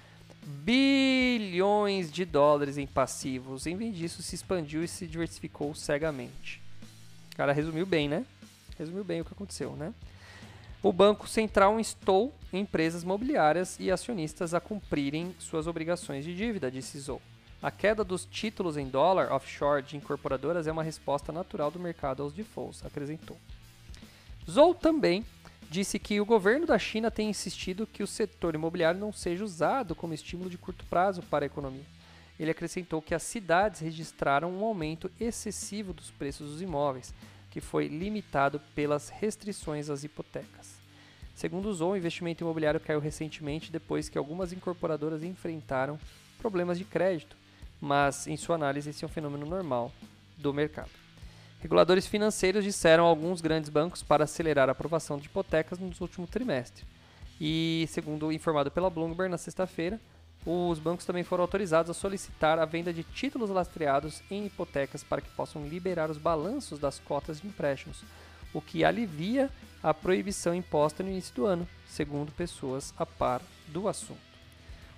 bilhões 0.45 2.11
de 2.11 2.25
dólares 2.25 2.77
em 2.77 2.87
passivos. 2.87 3.67
Em 3.67 3.75
vez 3.75 3.95
disso, 3.95 4.23
se 4.23 4.35
expandiu 4.35 4.83
e 4.83 4.87
se 4.87 5.05
diversificou 5.05 5.73
cegamente. 5.75 6.61
O 7.33 7.35
cara 7.35 7.51
resumiu 7.53 7.85
bem, 7.85 8.07
né? 8.07 8.25
Resumiu 8.77 9.03
bem 9.03 9.21
o 9.21 9.25
que 9.25 9.33
aconteceu, 9.33 9.75
né? 9.75 9.93
O 10.81 10.93
Banco 10.93 11.27
Central 11.27 11.79
instou 11.79 12.33
empresas 12.53 13.03
mobiliárias 13.03 13.77
e 13.79 13.91
acionistas 13.91 14.53
a 14.53 14.59
cumprirem 14.59 15.35
suas 15.39 15.67
obrigações 15.67 16.23
de 16.23 16.35
dívida, 16.35 16.71
disse 16.71 16.99
Zou. 16.99 17.21
A 17.65 17.71
queda 17.71 18.03
dos 18.03 18.25
títulos 18.25 18.77
em 18.77 18.87
dólar 18.87 19.31
offshore 19.31 19.81
de 19.81 19.97
incorporadoras 19.97 20.67
é 20.67 20.71
uma 20.71 20.83
resposta 20.83 21.31
natural 21.31 21.71
do 21.71 21.79
mercado 21.79 22.21
aos 22.21 22.31
defaults, 22.31 22.85
acrescentou. 22.85 23.35
Zou 24.47 24.75
também 24.75 25.25
disse 25.67 25.97
que 25.97 26.21
o 26.21 26.25
governo 26.27 26.67
da 26.67 26.77
China 26.77 27.09
tem 27.09 27.27
insistido 27.27 27.87
que 27.87 28.03
o 28.03 28.07
setor 28.07 28.53
imobiliário 28.53 28.99
não 28.99 29.11
seja 29.11 29.43
usado 29.43 29.95
como 29.95 30.13
estímulo 30.13 30.47
de 30.47 30.59
curto 30.59 30.85
prazo 30.85 31.23
para 31.23 31.43
a 31.43 31.47
economia. 31.47 31.87
Ele 32.39 32.51
acrescentou 32.51 33.01
que 33.01 33.15
as 33.15 33.23
cidades 33.23 33.81
registraram 33.81 34.51
um 34.51 34.63
aumento 34.63 35.09
excessivo 35.19 35.91
dos 35.91 36.11
preços 36.11 36.51
dos 36.51 36.61
imóveis, 36.61 37.15
que 37.49 37.59
foi 37.59 37.87
limitado 37.87 38.61
pelas 38.75 39.09
restrições 39.09 39.89
às 39.89 40.03
hipotecas. 40.03 40.75
Segundo 41.33 41.73
Zou, 41.73 41.93
o 41.93 41.97
investimento 41.97 42.43
imobiliário 42.43 42.79
caiu 42.79 42.99
recentemente 42.99 43.71
depois 43.71 44.07
que 44.07 44.19
algumas 44.19 44.53
incorporadoras 44.53 45.23
enfrentaram 45.23 45.99
problemas 46.37 46.77
de 46.77 46.85
crédito, 46.85 47.35
mas 47.85 48.25
em 48.25 48.35
sua 48.35 48.55
análise 48.55 48.89
esse 48.89 49.03
é 49.03 49.07
um 49.07 49.09
fenômeno 49.09 49.45
normal 49.45 49.91
do 50.37 50.51
mercado. 50.51 50.89
Reguladores 51.61 52.07
financeiros 52.07 52.63
disseram 52.63 53.05
a 53.05 53.09
alguns 53.09 53.41
grandes 53.41 53.69
bancos 53.69 54.01
para 54.01 54.23
acelerar 54.23 54.69
a 54.69 54.71
aprovação 54.71 55.19
de 55.19 55.27
hipotecas 55.27 55.77
nos 55.77 56.01
últimos 56.01 56.29
trimestres. 56.31 56.83
E, 57.39 57.85
segundo 57.89 58.31
informado 58.31 58.71
pela 58.71 58.89
Bloomberg 58.89 59.29
na 59.29 59.37
sexta-feira, 59.37 60.01
os 60.45 60.79
bancos 60.79 61.05
também 61.05 61.23
foram 61.23 61.43
autorizados 61.43 61.91
a 61.91 61.93
solicitar 61.93 62.57
a 62.57 62.65
venda 62.65 62.91
de 62.91 63.03
títulos 63.03 63.51
lastreados 63.51 64.23
em 64.31 64.47
hipotecas 64.47 65.03
para 65.03 65.21
que 65.21 65.29
possam 65.29 65.67
liberar 65.67 66.09
os 66.09 66.17
balanços 66.17 66.79
das 66.79 66.97
cotas 66.97 67.39
de 67.39 67.47
empréstimos, 67.47 68.03
o 68.51 68.61
que 68.61 68.83
alivia 68.83 69.49
a 69.83 69.93
proibição 69.93 70.55
imposta 70.55 71.03
no 71.03 71.09
início 71.09 71.35
do 71.35 71.45
ano, 71.45 71.67
segundo 71.87 72.31
pessoas 72.31 72.93
a 72.97 73.05
par 73.05 73.41
do 73.67 73.87
assunto. 73.87 74.34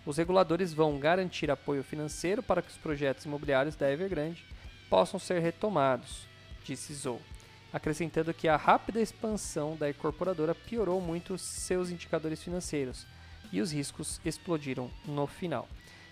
Os 0.07 0.15
reguladores 0.15 0.73
vão 0.73 0.97
garantir 0.97 1.51
apoio 1.51 1.83
financeiro 1.83 2.41
para 2.41 2.61
que 2.61 2.71
os 2.71 2.77
projetos 2.77 3.25
imobiliários 3.25 3.75
da 3.75 3.91
Evergrande 3.91 4.45
possam 4.89 5.19
ser 5.19 5.39
retomados, 5.41 6.25
disse 6.63 6.93
Zou, 6.93 7.21
acrescentando 7.73 8.33
que 8.33 8.47
a 8.47 8.55
rápida 8.55 9.01
expansão 9.01 9.75
da 9.75 9.89
incorporadora 9.89 10.55
piorou 10.55 11.01
muito 11.01 11.37
seus 11.37 11.89
indicadores 11.89 12.41
financeiros 12.41 13.05
e 13.51 13.59
os 13.59 13.73
riscos 13.73 14.21
explodiram 14.23 14.89
no 15.05 15.27
final. 15.27 15.67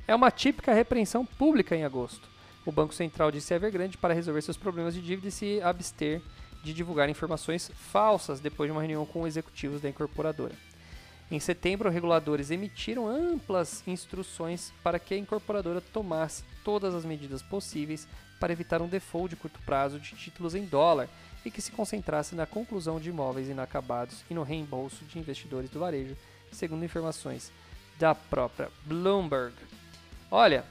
É 0.05 0.13
uma 0.13 0.29
típica 0.29 0.73
repreensão 0.73 1.25
pública 1.25 1.73
em 1.73 1.85
agosto. 1.85 2.29
O 2.65 2.73
Banco 2.73 2.93
Central 2.93 3.31
disse 3.31 3.53
a 3.53 3.55
Evergrande 3.55 3.97
para 3.97 4.13
resolver 4.13 4.41
seus 4.41 4.57
problemas 4.57 4.93
de 4.93 5.01
dívida 5.01 5.29
e 5.29 5.31
se 5.31 5.61
abster 5.61 6.21
de 6.61 6.73
divulgar 6.73 7.07
informações 7.07 7.71
falsas 7.73 8.41
depois 8.41 8.67
de 8.67 8.73
uma 8.73 8.81
reunião 8.81 9.05
com 9.05 9.25
executivos 9.25 9.79
da 9.79 9.87
incorporadora. 9.87 10.64
Em 11.31 11.39
setembro, 11.39 11.89
reguladores 11.89 12.51
emitiram 12.51 13.07
amplas 13.07 13.83
instruções 13.87 14.71
para 14.83 14.99
que 14.99 15.13
a 15.13 15.17
incorporadora 15.17 15.81
tomasse 15.81 16.43
todas 16.63 16.93
as 16.93 17.03
medidas 17.03 17.41
possíveis 17.41 18.07
para 18.39 18.53
evitar 18.53 18.81
um 18.81 18.87
default 18.87 19.29
de 19.29 19.35
curto 19.35 19.59
prazo 19.65 19.99
de 19.99 20.15
títulos 20.15 20.53
em 20.53 20.65
dólar 20.65 21.09
e 21.43 21.49
que 21.49 21.61
se 21.61 21.71
concentrasse 21.71 22.35
na 22.35 22.45
conclusão 22.45 22.99
de 22.99 23.09
imóveis 23.09 23.49
inacabados 23.49 24.23
e 24.29 24.33
no 24.33 24.43
reembolso 24.43 25.03
de 25.05 25.17
investidores 25.17 25.69
do 25.69 25.79
varejo, 25.79 26.15
segundo 26.51 26.85
informações 26.85 27.51
da 27.97 28.13
própria 28.13 28.69
Bloomberg. 28.85 29.53
Olha, 30.29 30.63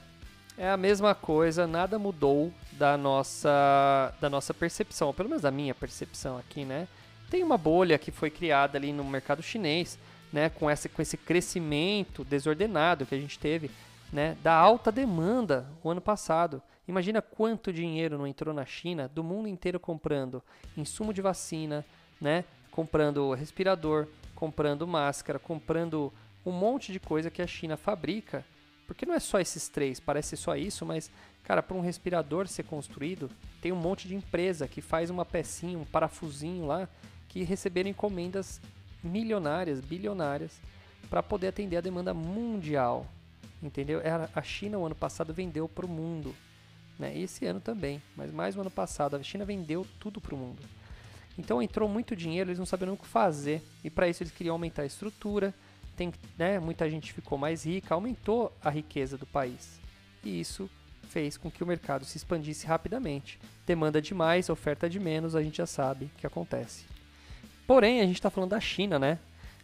é 0.57 0.69
a 0.69 0.77
mesma 0.77 1.13
coisa, 1.13 1.67
nada 1.67 1.99
mudou 1.99 2.53
da 2.73 2.97
nossa, 2.97 4.13
da 4.21 4.29
nossa 4.29 4.53
percepção, 4.53 5.13
pelo 5.13 5.29
menos 5.29 5.41
da 5.41 5.51
minha 5.51 5.75
percepção 5.75 6.37
aqui, 6.37 6.63
né? 6.63 6.87
Tem 7.29 7.43
uma 7.43 7.57
bolha 7.57 7.97
que 7.97 8.11
foi 8.11 8.29
criada 8.29 8.77
ali 8.77 8.93
no 8.93 9.03
mercado 9.03 9.41
chinês 9.41 9.97
né, 10.31 10.49
com, 10.49 10.69
essa, 10.69 10.89
com 10.89 11.01
esse 11.01 11.17
crescimento 11.17 12.23
desordenado 12.23 13.05
que 13.05 13.15
a 13.15 13.19
gente 13.19 13.39
teve, 13.39 13.71
né, 14.11 14.37
da 14.43 14.53
alta 14.53 14.91
demanda 14.91 15.67
o 15.83 15.89
ano 15.89 16.01
passado. 16.01 16.61
Imagina 16.87 17.21
quanto 17.21 17.73
dinheiro 17.73 18.17
não 18.17 18.27
entrou 18.27 18.53
na 18.53 18.65
China, 18.65 19.07
do 19.07 19.23
mundo 19.23 19.47
inteiro 19.47 19.79
comprando 19.79 20.43
insumo 20.77 21.13
de 21.13 21.21
vacina, 21.21 21.85
né, 22.19 22.43
comprando 22.71 23.33
respirador, 23.33 24.07
comprando 24.35 24.85
máscara, 24.85 25.39
comprando 25.39 26.13
um 26.45 26.51
monte 26.51 26.91
de 26.91 26.99
coisa 26.99 27.31
que 27.31 27.41
a 27.41 27.47
China 27.47 27.77
fabrica. 27.77 28.45
Porque 28.85 29.05
não 29.05 29.15
é 29.15 29.19
só 29.19 29.39
esses 29.39 29.67
três, 29.67 29.99
parece 29.99 30.37
só 30.37 30.55
isso, 30.55 30.85
mas, 30.85 31.09
cara, 31.43 31.63
para 31.63 31.75
um 31.75 31.81
respirador 31.81 32.47
ser 32.47 32.63
construído, 32.63 33.31
tem 33.59 33.71
um 33.71 33.75
monte 33.75 34.07
de 34.07 34.13
empresa 34.13 34.67
que 34.67 34.79
faz 34.79 35.09
uma 35.09 35.25
pecinha, 35.25 35.79
um 35.79 35.85
parafusinho 35.85 36.67
lá, 36.67 36.87
que 37.27 37.43
receberam 37.43 37.89
encomendas 37.89 38.61
milionárias, 39.05 39.79
bilionárias, 39.79 40.59
para 41.09 41.23
poder 41.23 41.47
atender 41.47 41.77
a 41.77 41.81
demanda 41.81 42.13
mundial. 42.13 43.05
Entendeu? 43.61 44.01
A 44.33 44.41
China, 44.41 44.77
o 44.77 44.85
ano 44.85 44.95
passado, 44.95 45.33
vendeu 45.33 45.67
para 45.67 45.85
o 45.85 45.89
mundo. 45.89 46.35
Né? 46.99 47.17
Esse 47.17 47.45
ano 47.45 47.59
também, 47.59 48.01
mas 48.15 48.31
mais 48.31 48.55
o 48.55 48.61
ano 48.61 48.71
passado, 48.71 49.15
a 49.15 49.23
China 49.23 49.45
vendeu 49.45 49.85
tudo 49.99 50.21
para 50.21 50.35
o 50.35 50.37
mundo. 50.37 50.61
Então 51.37 51.61
entrou 51.61 51.89
muito 51.89 52.15
dinheiro, 52.15 52.49
eles 52.49 52.59
não 52.59 52.65
sabiam 52.65 52.93
o 52.93 52.97
que 52.97 53.07
fazer. 53.07 53.61
E 53.83 53.89
para 53.89 54.07
isso 54.07 54.23
eles 54.23 54.33
queriam 54.33 54.53
aumentar 54.53 54.83
a 54.83 54.85
estrutura. 54.85 55.53
Tem, 55.95 56.13
né, 56.37 56.59
muita 56.59 56.89
gente 56.89 57.13
ficou 57.13 57.37
mais 57.37 57.65
rica, 57.65 57.93
aumentou 57.93 58.55
a 58.63 58.69
riqueza 58.69 59.17
do 59.17 59.25
país. 59.25 59.79
E 60.23 60.39
isso 60.39 60.69
fez 61.09 61.37
com 61.37 61.51
que 61.51 61.63
o 61.63 61.67
mercado 61.67 62.05
se 62.05 62.17
expandisse 62.17 62.65
rapidamente. 62.65 63.39
Demanda 63.65 64.01
demais, 64.01 64.49
oferta 64.49 64.89
de 64.89 64.99
menos, 64.99 65.35
a 65.35 65.41
gente 65.41 65.57
já 65.57 65.65
sabe 65.65 66.05
o 66.05 66.09
que 66.17 66.27
acontece. 66.27 66.85
Porém, 67.67 68.01
a 68.01 68.05
gente 68.05 68.15
está 68.15 68.29
falando 68.29 68.51
da 68.51 68.59
China, 68.59 68.99
né? 68.99 69.19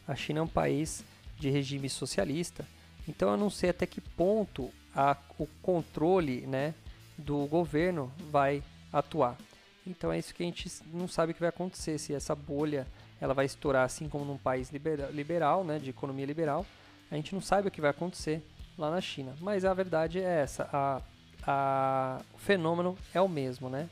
A 0.08 0.16
China 0.16 0.40
é 0.40 0.44
um 0.44 0.48
país 0.48 1.04
de 1.38 1.50
regime 1.50 1.90
socialista, 1.90 2.66
então 3.08 3.32
eu 3.32 3.38
não 3.38 3.50
sei 3.50 3.70
até 3.70 3.86
que 3.86 4.02
ponto 4.02 4.72
a, 4.96 5.18
o 5.38 5.48
controle 5.62 6.42
né, 6.42 6.74
do 7.18 7.46
governo 7.46 8.12
vai 8.30 8.64
atuar. 8.92 9.38
Então 9.86 10.12
é 10.12 10.20
isso 10.20 10.34
que 10.34 10.44
a 10.44 10.46
gente 10.46 10.70
não 10.94 11.08
sabe 11.08 11.32
o 11.32 11.36
que 11.36 11.40
vai 11.40 11.50
acontecer, 11.50 11.98
se 11.98 12.14
essa 12.14 12.36
bolha 12.36 12.88
ela 13.20 13.34
vai 13.34 13.46
estourar 13.46 13.86
assim 13.86 14.10
como 14.10 14.26
num 14.26 14.38
país 14.38 14.72
liberal, 14.72 15.12
liberal 15.12 15.64
né, 15.64 15.80
de 15.80 15.90
economia 15.90 16.26
liberal. 16.26 16.66
A 17.10 17.16
gente 17.16 17.34
não 17.34 17.42
sabe 17.42 17.68
o 17.68 17.72
que 17.72 17.82
vai 17.82 17.92
acontecer 17.92 18.44
lá 18.78 18.90
na 18.90 19.02
China. 19.02 19.36
Mas 19.40 19.66
a 19.66 19.74
verdade 19.74 20.20
é 20.20 20.42
essa, 20.42 20.70
a, 20.72 21.02
a, 21.46 22.22
o 22.34 22.38
fenômeno 22.38 22.98
é 23.14 23.22
o 23.22 23.28
mesmo, 23.28 23.70
né? 23.70 23.90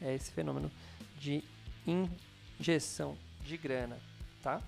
É 0.00 0.14
esse 0.14 0.32
fenômeno 0.32 0.70
de 1.18 1.44
injeção 2.58 3.16
de 3.44 3.56
grana, 3.56 3.98
tá? 4.42 4.60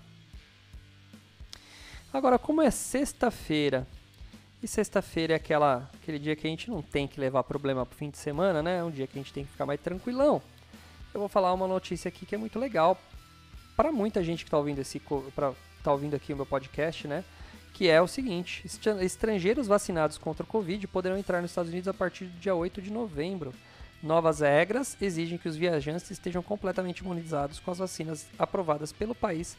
Agora, 2.13 2.39
como 2.39 2.61
é 2.61 2.71
sexta-feira, 2.71 3.85
e 4.63 4.67
sexta-feira 4.67 5.33
é 5.33 5.35
aquela, 5.35 5.89
aquele 5.93 6.17
dia 6.17 6.35
que 6.35 6.47
a 6.47 6.49
gente 6.49 6.69
não 6.69 6.81
tem 6.81 7.07
que 7.07 7.19
levar 7.19 7.43
problema 7.43 7.85
pro 7.85 7.97
fim 7.97 8.09
de 8.09 8.17
semana, 8.17 8.63
né? 8.63 8.79
É 8.79 8.83
um 8.83 8.89
dia 8.89 9.05
que 9.05 9.17
a 9.17 9.21
gente 9.21 9.33
tem 9.33 9.43
que 9.43 9.51
ficar 9.51 9.65
mais 9.65 9.79
tranquilão. 9.79 10.41
Eu 11.13 11.19
vou 11.19 11.29
falar 11.29 11.53
uma 11.53 11.67
notícia 11.67 12.09
aqui 12.09 12.25
que 12.25 12.33
é 12.33 12.37
muito 12.37 12.57
legal 12.57 12.99
para 13.75 13.91
muita 13.91 14.23
gente 14.23 14.43
que 14.43 14.47
está 14.47 14.57
ouvindo 14.57 14.79
esse 14.79 15.01
pra, 15.35 15.53
tá 15.83 15.91
ouvindo 15.91 16.15
aqui 16.15 16.33
o 16.33 16.35
meu 16.35 16.45
podcast, 16.45 17.07
né? 17.07 17.23
Que 17.73 17.89
é 17.89 18.01
o 18.01 18.07
seguinte: 18.07 18.65
estrangeiros 19.01 19.67
vacinados 19.67 20.17
contra 20.17 20.43
o 20.43 20.47
Covid 20.47 20.87
poderão 20.87 21.17
entrar 21.17 21.41
nos 21.41 21.51
Estados 21.51 21.71
Unidos 21.71 21.87
a 21.87 21.93
partir 21.93 22.25
do 22.25 22.39
dia 22.39 22.55
8 22.55 22.81
de 22.81 22.91
novembro. 22.91 23.53
Novas 24.05 24.39
regras 24.39 24.95
exigem 25.01 25.35
que 25.35 25.49
os 25.49 25.55
viajantes 25.55 26.11
estejam 26.11 26.43
completamente 26.43 26.99
imunizados 26.99 27.59
com 27.59 27.71
as 27.71 27.79
vacinas 27.79 28.27
aprovadas 28.37 28.91
pelo 28.91 29.15
país 29.15 29.57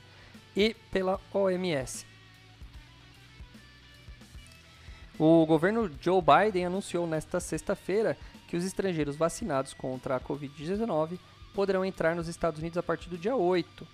e 0.57 0.73
pela 0.93 1.21
OMS. 1.35 2.07
O 5.19 5.45
governo 5.47 5.91
Joe 6.01 6.23
Biden 6.23 6.65
anunciou 6.65 7.09
nesta 7.09 7.41
sexta-feira 7.41 8.17
que 8.47 8.57
os 8.57 8.65
estrangeiros 8.65 9.17
vacinados 9.17 9.75
contra 9.75 10.15
a 10.15 10.21
Covid-19 10.21 11.19
poderão 11.53 11.85
entrar 11.85 12.15
nos 12.15 12.29
Estados 12.29 12.61
Unidos 12.61 12.79
a 12.79 12.85
partir 12.85 13.09
do 13.09 13.19
dia 13.19 13.35
8. 13.35 13.85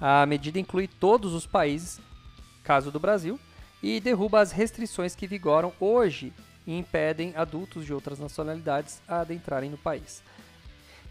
A 0.00 0.26
medida 0.26 0.58
inclui 0.58 0.88
todos 0.88 1.34
os 1.34 1.46
países, 1.46 2.00
caso 2.64 2.90
do 2.90 2.98
Brasil, 2.98 3.38
e 3.80 4.00
derruba 4.00 4.40
as 4.40 4.50
restrições 4.50 5.14
que 5.14 5.28
vigoram 5.28 5.72
hoje 5.78 6.32
e 6.70 6.78
impedem 6.78 7.32
adultos 7.34 7.84
de 7.84 7.92
outras 7.92 8.20
nacionalidades 8.20 9.02
a 9.08 9.22
adentrarem 9.22 9.68
no 9.68 9.76
país. 9.76 10.22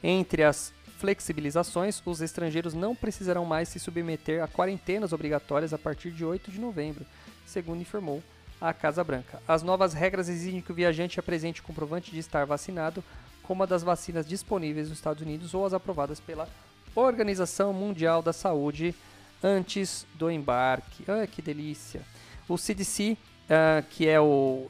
Entre 0.02 0.42
as 0.42 0.74
flexibilizações, 0.98 2.02
os 2.06 2.22
estrangeiros 2.22 2.74
não 2.74 2.96
precisarão 2.96 3.44
mais 3.44 3.68
se 3.68 3.78
submeter 3.78 4.42
a 4.42 4.48
quarentenas 4.48 5.12
obrigatórias 5.12 5.74
a 5.74 5.78
partir 5.78 6.12
de 6.12 6.24
8 6.24 6.50
de 6.50 6.62
novembro, 6.62 7.06
segundo 7.46 7.82
informou 7.82 8.24
à 8.62 8.74
Casa 8.74 9.04
Branca. 9.04 9.42
As 9.46 9.62
novas 9.62 9.94
regras 9.94 10.30
exigem 10.30 10.62
que 10.62 10.72
o 10.72 10.76
viajante 10.76 11.20
apresente 11.20 11.62
comprovante 11.62 12.10
de 12.10 12.20
estar 12.20 12.46
vacinado 12.46 13.04
com 13.44 13.52
uma 13.52 13.68
das 13.68 13.84
vacinas 13.84 14.26
disponíveis 14.26 14.88
nos 14.88 14.98
Estados 14.98 15.22
Unidos 15.22 15.54
ou 15.54 15.66
as 15.66 15.74
aprovadas 15.74 16.22
pela 16.22 16.48
Organização 16.96 17.74
Mundial 17.74 18.22
da 18.22 18.32
Saúde 18.32 18.96
antes 19.44 20.08
do 20.16 20.32
embarque. 20.32 21.04
Ah, 21.06 21.28
que 21.28 21.42
delícia! 21.42 22.02
O 22.48 22.58
CDC, 22.58 23.12
uh, 23.12 23.18
ah, 23.50 23.84
que 23.90 24.08
é 24.08 24.22
o 24.22 24.70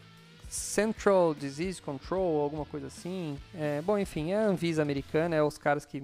Central 0.50 1.36
Disease 1.36 1.80
Control, 1.80 2.42
alguma 2.42 2.66
coisa 2.66 2.88
assim. 2.88 3.38
É, 3.54 3.82
bom, 3.84 3.98
enfim, 4.00 4.32
é 4.32 4.38
a 4.38 4.48
Anvisa 4.48 4.82
americana, 4.82 5.36
é 5.36 5.44
os 5.44 5.60
caras 5.60 5.86
que, 5.86 6.04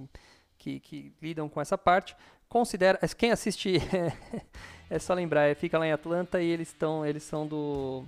que, 0.57 0.79
que 0.79 1.11
lidam 1.21 1.49
com 1.49 1.59
essa 1.59 1.77
parte. 1.77 2.15
Considera. 2.47 2.99
Quem 3.17 3.31
assiste. 3.31 3.81
é 4.87 4.99
só 4.99 5.15
lembrar, 5.15 5.47
é, 5.47 5.55
fica 5.55 5.79
lá 5.79 5.87
em 5.87 5.91
Atlanta 5.91 6.41
e 6.41 6.45
eles 6.47 6.67
estão. 6.67 7.03
Eles 7.03 7.23
são 7.23 7.47
do. 7.47 8.05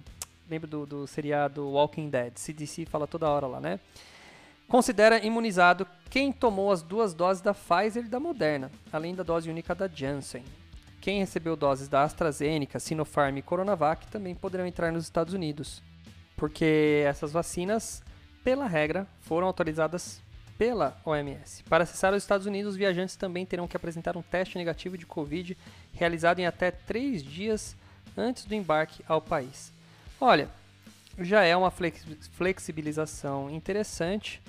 Lembra 0.48 0.68
do, 0.68 0.86
do 0.86 1.08
seriado 1.08 1.68
Walking 1.72 2.10
Dead. 2.10 2.38
CDC 2.38 2.86
fala 2.86 3.08
toda 3.08 3.28
hora 3.28 3.48
lá, 3.48 3.60
né? 3.60 3.80
Considera 4.68 5.26
imunizado 5.26 5.88
quem 6.10 6.32
tomou 6.32 6.72
as 6.72 6.84
duas 6.84 7.14
doses 7.14 7.42
da 7.42 7.54
Pfizer 7.54 8.06
e 8.06 8.10
da 8.10 8.20
Moderna, 8.20 8.70
além 8.92 9.16
da 9.16 9.24
dose 9.24 9.50
única 9.50 9.74
da 9.74 9.88
Janssen. 9.88 10.44
Quem 11.02 11.20
recebeu 11.20 11.56
doses 11.56 11.88
da 11.88 12.04
AstraZeneca, 12.04 12.80
Sinopharm 12.80 13.38
e 13.38 13.42
Coronavac 13.42 14.08
também 14.08 14.36
poderão 14.36 14.66
entrar 14.66 14.92
nos 14.92 15.06
Estados 15.06 15.34
Unidos 15.34 15.82
porque 16.38 17.04
essas 17.06 17.32
vacinas, 17.32 18.02
pela 18.44 18.68
regra, 18.68 19.06
foram 19.22 19.48
autorizadas 19.48 20.22
pela 20.58 21.00
OMS. 21.04 21.64
Para 21.64 21.84
acessar 21.84 22.14
os 22.14 22.24
Estados 22.24 22.48
Unidos, 22.48 22.72
os 22.72 22.78
viajantes 22.78 23.16
também 23.16 23.46
terão 23.46 23.68
que 23.68 23.76
apresentar 23.76 24.16
um 24.16 24.22
teste 24.22 24.58
negativo 24.58 24.98
de 24.98 25.06
Covid 25.06 25.58
realizado 25.94 26.40
em 26.40 26.46
até 26.46 26.72
três 26.72 27.24
dias 27.24 27.76
antes 28.16 28.46
do 28.46 28.56
embarque 28.56 29.04
ao 29.08 29.22
país. 29.22 29.74
Olha, 30.22 30.50
já 31.20 31.44
é 31.44 31.56
uma 31.56 31.72
flexibilização 31.72 33.50
interessante, 33.50 34.42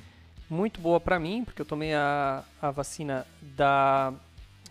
muito 0.48 0.80
boa 0.80 1.00
para 1.00 1.18
mim, 1.18 1.44
porque 1.44 1.60
eu 1.60 1.66
tomei 1.66 1.94
a, 1.94 2.42
a 2.60 2.70
vacina 2.70 3.26
da 3.40 4.12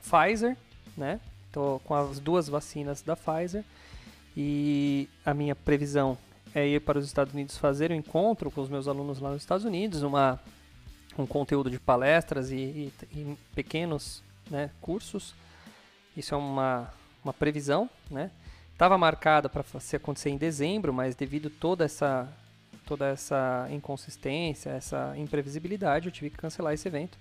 Pfizer, 0.01 0.55
né? 0.95 1.19
Tô 1.51 1.79
com 1.85 1.93
as 1.93 2.19
duas 2.19 2.47
vacinas 2.47 3.01
da 3.01 3.15
Pfizer 3.15 3.63
e 4.35 5.07
a 5.25 5.33
minha 5.33 5.55
previsão 5.55 6.17
é 6.53 6.67
ir 6.67 6.81
para 6.81 6.97
os 6.97 7.05
Estados 7.05 7.33
Unidos 7.33 7.57
fazer 7.57 7.91
um 7.91 7.95
encontro 7.95 8.49
com 8.49 8.61
os 8.61 8.69
meus 8.69 8.87
alunos 8.87 9.19
lá 9.19 9.31
nos 9.31 9.41
Estados 9.41 9.65
Unidos, 9.65 10.03
uma, 10.03 10.39
um 11.17 11.25
conteúdo 11.25 11.69
de 11.69 11.79
palestras 11.79 12.51
e, 12.51 12.55
e, 12.55 12.93
e 13.11 13.37
pequenos 13.53 14.23
né, 14.49 14.69
cursos. 14.81 15.35
Isso 16.15 16.33
é 16.33 16.37
uma, 16.37 16.91
uma 17.23 17.33
previsão, 17.33 17.89
né? 18.09 18.31
Estava 18.73 18.97
marcada 18.97 19.49
para 19.49 19.63
acontecer 19.93 20.29
em 20.29 20.37
dezembro, 20.37 20.93
mas 20.93 21.15
devido 21.15 21.49
toda 21.49 21.83
essa 21.83 22.31
toda 22.85 23.05
essa 23.07 23.67
inconsistência, 23.69 24.69
essa 24.69 25.13
imprevisibilidade, 25.17 26.07
eu 26.07 26.11
tive 26.11 26.29
que 26.29 26.37
cancelar 26.37 26.73
esse 26.73 26.87
evento. 26.87 27.17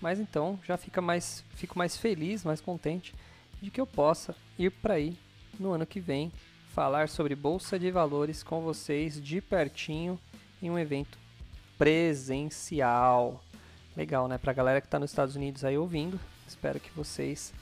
Mas 0.00 0.18
então 0.18 0.58
já 0.64 0.76
fica 0.76 1.00
mais, 1.00 1.44
fico 1.54 1.78
mais 1.78 1.96
feliz, 1.96 2.44
mais 2.44 2.60
contente 2.60 3.14
de 3.62 3.70
que 3.70 3.80
eu 3.80 3.86
possa 3.86 4.34
ir 4.58 4.70
para 4.70 4.94
aí 4.94 5.16
no 5.58 5.72
ano 5.72 5.86
que 5.86 6.00
vem 6.00 6.32
falar 6.74 7.08
sobre 7.08 7.36
bolsa 7.36 7.78
de 7.78 7.88
valores 7.88 8.42
com 8.42 8.60
vocês 8.60 9.22
de 9.22 9.40
pertinho 9.40 10.18
em 10.60 10.68
um 10.68 10.76
evento 10.76 11.16
presencial. 11.78 13.40
Legal, 13.96 14.26
né? 14.26 14.38
Pra 14.38 14.52
galera 14.52 14.80
que 14.80 14.88
está 14.88 14.98
nos 14.98 15.12
Estados 15.12 15.36
Unidos 15.36 15.64
aí 15.64 15.78
ouvindo, 15.78 16.18
espero 16.48 16.80
que 16.80 16.90
vocês 16.90 17.54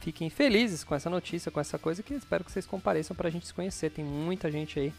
fiquem 0.00 0.28
felizes 0.28 0.82
com 0.82 0.92
essa 0.92 1.08
notícia, 1.08 1.52
com 1.52 1.60
essa 1.60 1.78
coisa 1.78 2.02
que 2.02 2.12
espero 2.14 2.42
que 2.42 2.50
vocês 2.50 2.66
compareçam 2.66 3.14
para 3.14 3.28
a 3.28 3.30
gente 3.30 3.46
se 3.46 3.54
conhecer. 3.54 3.90
Tem 3.90 4.04
muita 4.04 4.50
gente 4.50 4.80
aí 4.80 4.92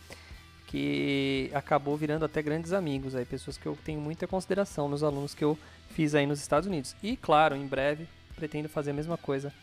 que 0.67 1.51
acabou 1.53 1.97
virando 1.97 2.23
até 2.23 2.41
grandes 2.41 2.71
amigos 2.71 3.13
aí, 3.13 3.25
pessoas 3.25 3.57
que 3.57 3.65
eu 3.65 3.77
tenho 3.83 3.99
muita 3.99 4.25
consideração 4.25 4.87
nos 4.87 5.03
alunos 5.03 5.35
que 5.35 5.43
eu 5.43 5.59
fiz 5.89 6.15
aí 6.15 6.25
nos 6.25 6.39
Estados 6.39 6.65
Unidos. 6.65 6.95
E 7.03 7.17
claro, 7.17 7.57
em 7.57 7.67
breve 7.67 8.07
pretendo 8.37 8.69
fazer 8.69 8.91
a 8.91 8.93
mesma 8.93 9.17
coisa 9.17 9.53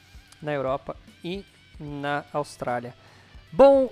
na 0.43 0.53
Europa 0.53 0.95
e 1.25 1.47
na 1.81 2.27
Austrália. 2.31 2.95
Bom, 3.51 3.91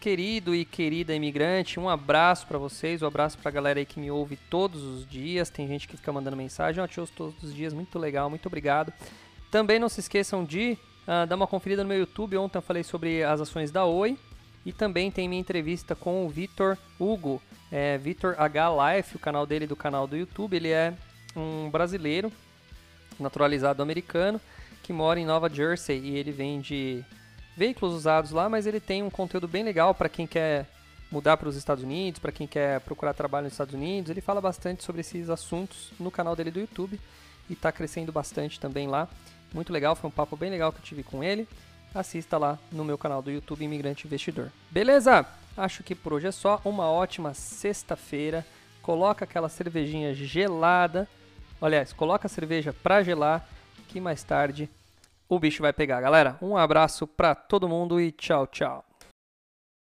querido 0.00 0.54
e 0.54 0.64
querida 0.64 1.14
imigrante, 1.14 1.78
um 1.78 1.88
abraço 1.88 2.46
para 2.46 2.58
vocês, 2.58 3.02
um 3.02 3.06
abraço 3.06 3.38
para 3.38 3.50
a 3.50 3.52
galera 3.52 3.78
aí 3.78 3.86
que 3.86 4.00
me 4.00 4.10
ouve 4.10 4.36
todos 4.36 4.82
os 4.82 5.06
dias. 5.06 5.50
Tem 5.50 5.68
gente 5.68 5.86
que 5.86 5.96
fica 5.96 6.12
mandando 6.12 6.36
mensagem, 6.36 6.82
eu 6.82 6.88
te 6.88 6.98
ouço 6.98 7.12
todos 7.14 7.42
os 7.42 7.54
dias, 7.54 7.74
muito 7.74 7.98
legal, 7.98 8.30
muito 8.30 8.46
obrigado. 8.46 8.92
Também 9.50 9.78
não 9.78 9.88
se 9.88 10.00
esqueçam 10.00 10.42
de 10.42 10.78
uh, 11.02 11.26
dar 11.26 11.36
uma 11.36 11.46
conferida 11.46 11.82
no 11.82 11.88
meu 11.88 11.98
YouTube. 11.98 12.36
Ontem 12.38 12.56
eu 12.56 12.62
falei 12.62 12.82
sobre 12.82 13.22
as 13.22 13.40
ações 13.40 13.70
da 13.70 13.84
Oi. 13.84 14.18
E 14.64 14.72
também 14.72 15.10
tem 15.10 15.28
minha 15.28 15.40
entrevista 15.40 15.94
com 15.94 16.24
o 16.24 16.28
Vitor 16.28 16.78
Hugo, 16.98 17.42
é, 17.70 17.98
Vitor 17.98 18.36
H 18.38 18.70
Life, 18.70 19.16
o 19.16 19.18
canal 19.18 19.44
dele 19.44 19.66
do 19.66 19.74
canal 19.74 20.06
do 20.06 20.16
YouTube. 20.16 20.56
Ele 20.56 20.70
é 20.70 20.94
um 21.36 21.68
brasileiro, 21.68 22.32
naturalizado 23.18 23.82
americano, 23.82 24.40
que 24.82 24.92
mora 24.92 25.18
em 25.18 25.26
Nova 25.26 25.48
Jersey 25.52 25.98
e 25.98 26.16
ele 26.16 26.30
vende 26.30 27.04
veículos 27.56 27.94
usados 27.94 28.30
lá, 28.30 28.48
mas 28.48 28.66
ele 28.66 28.80
tem 28.80 29.02
um 29.02 29.10
conteúdo 29.10 29.46
bem 29.46 29.62
legal 29.62 29.94
para 29.94 30.08
quem 30.08 30.26
quer 30.26 30.66
mudar 31.10 31.36
para 31.36 31.48
os 31.48 31.56
Estados 31.56 31.84
Unidos, 31.84 32.18
para 32.18 32.32
quem 32.32 32.46
quer 32.46 32.80
procurar 32.80 33.12
trabalho 33.12 33.44
nos 33.44 33.52
Estados 33.52 33.74
Unidos. 33.74 34.10
Ele 34.10 34.20
fala 34.20 34.40
bastante 34.40 34.82
sobre 34.82 35.02
esses 35.02 35.28
assuntos 35.28 35.92
no 36.00 36.10
canal 36.10 36.34
dele 36.34 36.50
do 36.50 36.60
YouTube 36.60 36.98
e 37.48 37.52
está 37.52 37.70
crescendo 37.70 38.10
bastante 38.10 38.58
também 38.58 38.88
lá. 38.88 39.08
Muito 39.52 39.72
legal, 39.72 39.94
foi 39.94 40.08
um 40.08 40.12
papo 40.12 40.36
bem 40.36 40.50
legal 40.50 40.72
que 40.72 40.78
eu 40.78 40.84
tive 40.84 41.02
com 41.02 41.22
ele. 41.22 41.46
Assista 41.94 42.38
lá 42.38 42.58
no 42.70 42.84
meu 42.84 42.96
canal 42.96 43.20
do 43.20 43.30
YouTube 43.30 43.62
Imigrante 43.62 44.06
Investidor. 44.06 44.50
Beleza? 44.70 45.26
Acho 45.54 45.82
que 45.82 45.94
por 45.94 46.14
hoje 46.14 46.28
é 46.28 46.32
só. 46.32 46.58
Uma 46.64 46.90
ótima 46.90 47.34
sexta-feira. 47.34 48.46
Coloca 48.80 49.26
aquela 49.26 49.50
cervejinha 49.50 50.14
gelada. 50.14 51.06
Aliás, 51.60 51.92
coloca 51.92 52.26
a 52.26 52.30
cerveja 52.30 52.72
para 52.72 53.02
gelar 53.02 53.46
que 53.88 54.00
mais 54.00 54.22
tarde 54.22 54.70
o 55.28 55.38
bicho 55.38 55.62
vai 55.62 55.72
pegar, 55.72 56.00
galera. 56.00 56.38
Um 56.42 56.56
abraço 56.56 57.06
para 57.06 57.34
todo 57.34 57.68
mundo 57.68 58.00
e 58.00 58.12
tchau, 58.12 58.46
tchau. 58.46 58.84